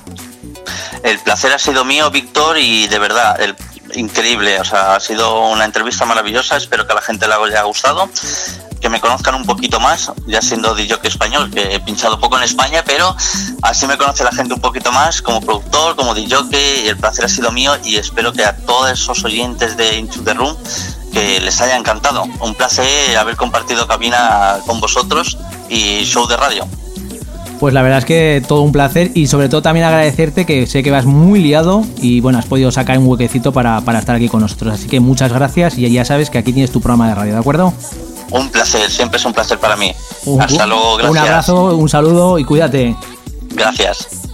El 1.04 1.18
placer 1.20 1.52
ha 1.52 1.58
sido 1.58 1.84
mío, 1.84 2.10
Víctor, 2.10 2.58
y 2.58 2.88
de 2.88 2.98
verdad, 2.98 3.40
el, 3.40 3.54
increíble. 3.94 4.60
O 4.60 4.64
sea, 4.64 4.96
ha 4.96 5.00
sido 5.00 5.48
una 5.50 5.64
entrevista 5.64 6.04
maravillosa. 6.04 6.56
Espero 6.56 6.86
que 6.86 6.92
a 6.92 6.96
la 6.96 7.02
gente 7.02 7.28
le 7.28 7.34
haya 7.34 7.62
gustado. 7.62 8.08
Que 8.80 8.88
me 8.88 9.00
conozcan 9.00 9.36
un 9.36 9.44
poquito 9.44 9.80
más, 9.80 10.10
ya 10.26 10.42
siendo 10.42 10.74
DJ 10.74 10.98
español, 11.04 11.50
que 11.50 11.74
he 11.74 11.80
pinchado 11.80 12.20
poco 12.20 12.36
en 12.36 12.42
España, 12.42 12.82
pero 12.84 13.16
así 13.62 13.86
me 13.86 13.96
conoce 13.96 14.22
la 14.22 14.32
gente 14.32 14.52
un 14.52 14.60
poquito 14.60 14.92
más 14.92 15.22
como 15.22 15.40
productor, 15.40 15.96
como 15.96 16.14
DJ, 16.14 16.84
y 16.84 16.88
el 16.88 16.96
placer 16.96 17.24
ha 17.24 17.28
sido 17.28 17.52
mío. 17.52 17.72
Y 17.84 17.96
espero 17.96 18.32
que 18.32 18.44
a 18.44 18.56
todos 18.56 18.90
esos 18.90 19.24
oyentes 19.24 19.76
de 19.76 19.96
Into 19.98 20.22
the 20.24 20.34
Room 20.34 20.56
que 21.16 21.40
les 21.40 21.60
haya 21.62 21.76
encantado. 21.76 22.24
Un 22.40 22.54
placer 22.54 23.16
haber 23.16 23.36
compartido 23.36 23.86
cabina 23.86 24.58
con 24.66 24.80
vosotros 24.80 25.38
y 25.70 26.04
show 26.04 26.26
de 26.26 26.36
radio. 26.36 26.66
Pues 27.58 27.72
la 27.72 27.80
verdad 27.80 28.00
es 28.00 28.04
que 28.04 28.42
todo 28.46 28.60
un 28.60 28.70
placer 28.70 29.12
y 29.14 29.26
sobre 29.28 29.48
todo 29.48 29.62
también 29.62 29.86
agradecerte 29.86 30.44
que 30.44 30.66
sé 30.66 30.82
que 30.82 30.90
vas 30.90 31.06
muy 31.06 31.40
liado 31.40 31.84
y 32.02 32.20
bueno, 32.20 32.38
has 32.38 32.44
podido 32.44 32.70
sacar 32.70 32.98
un 32.98 33.06
huequecito 33.06 33.50
para, 33.50 33.80
para 33.80 33.98
estar 33.98 34.14
aquí 34.14 34.28
con 34.28 34.42
nosotros. 34.42 34.74
Así 34.74 34.88
que 34.88 35.00
muchas 35.00 35.32
gracias 35.32 35.78
y 35.78 35.90
ya 35.90 36.04
sabes 36.04 36.28
que 36.28 36.36
aquí 36.36 36.52
tienes 36.52 36.70
tu 36.70 36.82
programa 36.82 37.08
de 37.08 37.14
radio, 37.14 37.32
¿de 37.32 37.38
acuerdo? 37.38 37.72
Un 38.30 38.50
placer, 38.50 38.90
siempre 38.90 39.18
es 39.18 39.24
un 39.24 39.32
placer 39.32 39.58
para 39.58 39.76
mí. 39.76 39.94
Hasta 40.38 40.66
luego, 40.66 40.96
gracias. 40.96 41.10
Un 41.10 41.18
abrazo, 41.18 41.76
un 41.76 41.88
saludo 41.88 42.38
y 42.38 42.44
cuídate. 42.44 42.94
Gracias. 43.54 44.25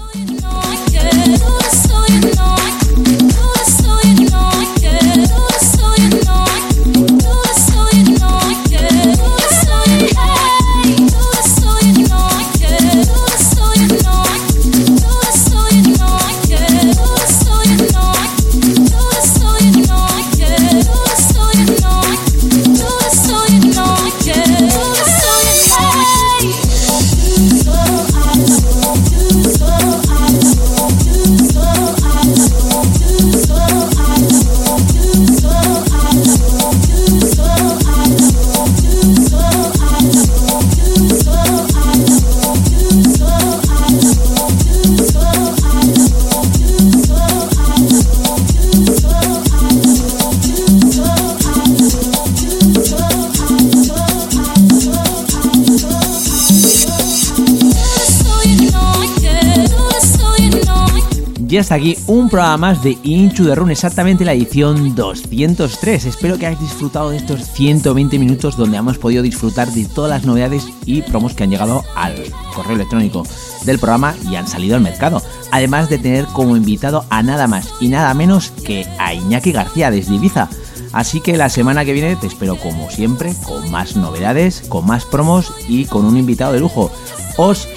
Hasta 61.62 61.76
aquí 61.76 61.96
un 62.08 62.28
programa 62.28 62.56
más 62.56 62.82
de 62.82 62.98
Into 63.04 63.44
the 63.44 63.54
Run, 63.54 63.70
exactamente 63.70 64.24
la 64.24 64.32
edición 64.32 64.96
203. 64.96 66.06
Espero 66.06 66.36
que 66.36 66.46
hayáis 66.46 66.60
disfrutado 66.60 67.10
de 67.10 67.18
estos 67.18 67.52
120 67.52 68.18
minutos 68.18 68.56
donde 68.56 68.78
hemos 68.78 68.98
podido 68.98 69.22
disfrutar 69.22 69.70
de 69.70 69.84
todas 69.84 70.10
las 70.10 70.24
novedades 70.24 70.66
y 70.86 71.02
promos 71.02 71.34
que 71.34 71.44
han 71.44 71.50
llegado 71.50 71.84
al 71.94 72.16
correo 72.52 72.74
electrónico 72.74 73.22
del 73.64 73.78
programa 73.78 74.16
y 74.28 74.34
han 74.34 74.48
salido 74.48 74.74
al 74.74 74.82
mercado. 74.82 75.22
Además 75.52 75.88
de 75.88 75.98
tener 75.98 76.24
como 76.26 76.56
invitado 76.56 77.04
a 77.10 77.22
nada 77.22 77.46
más 77.46 77.72
y 77.78 77.86
nada 77.86 78.12
menos 78.12 78.50
que 78.50 78.84
a 78.98 79.14
Iñaki 79.14 79.52
García 79.52 79.92
desde 79.92 80.16
Ibiza. 80.16 80.48
Así 80.92 81.20
que 81.20 81.36
la 81.36 81.48
semana 81.48 81.84
que 81.84 81.92
viene 81.92 82.16
te 82.16 82.26
espero 82.26 82.56
como 82.56 82.90
siempre 82.90 83.34
con 83.46 83.70
más 83.70 83.94
novedades, 83.94 84.62
con 84.68 84.84
más 84.84 85.04
promos 85.04 85.54
y 85.68 85.84
con 85.84 86.06
un 86.06 86.16
invitado 86.16 86.54
de 86.54 86.60
lujo. 86.60 86.90
Os 87.36 87.68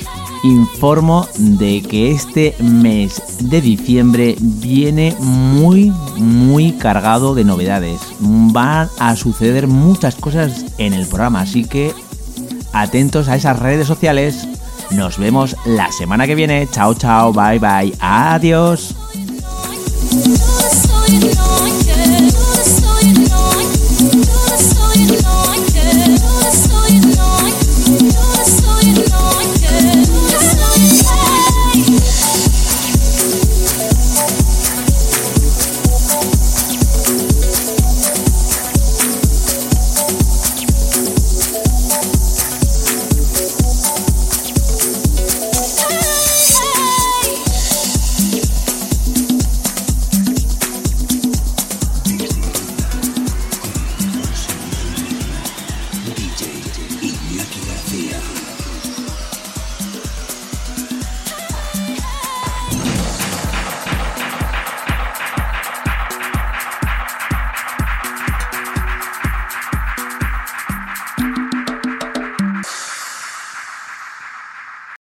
informo 0.45 1.27
de 1.37 1.81
que 1.81 2.11
este 2.11 2.55
mes 2.59 3.21
de 3.39 3.61
diciembre 3.61 4.35
viene 4.39 5.15
muy 5.19 5.91
muy 6.17 6.73
cargado 6.73 7.35
de 7.35 7.43
novedades. 7.43 7.99
Van 8.19 8.89
a 8.99 9.15
suceder 9.15 9.67
muchas 9.67 10.15
cosas 10.15 10.65
en 10.77 10.93
el 10.93 11.07
programa, 11.07 11.41
así 11.41 11.65
que 11.65 11.93
atentos 12.73 13.27
a 13.27 13.35
esas 13.35 13.59
redes 13.59 13.87
sociales. 13.87 14.47
Nos 14.91 15.17
vemos 15.17 15.55
la 15.65 15.91
semana 15.91 16.27
que 16.27 16.35
viene. 16.35 16.67
Chao, 16.71 16.93
chao, 16.93 17.33
bye, 17.33 17.59
bye. 17.59 17.93
Adiós. 17.99 18.95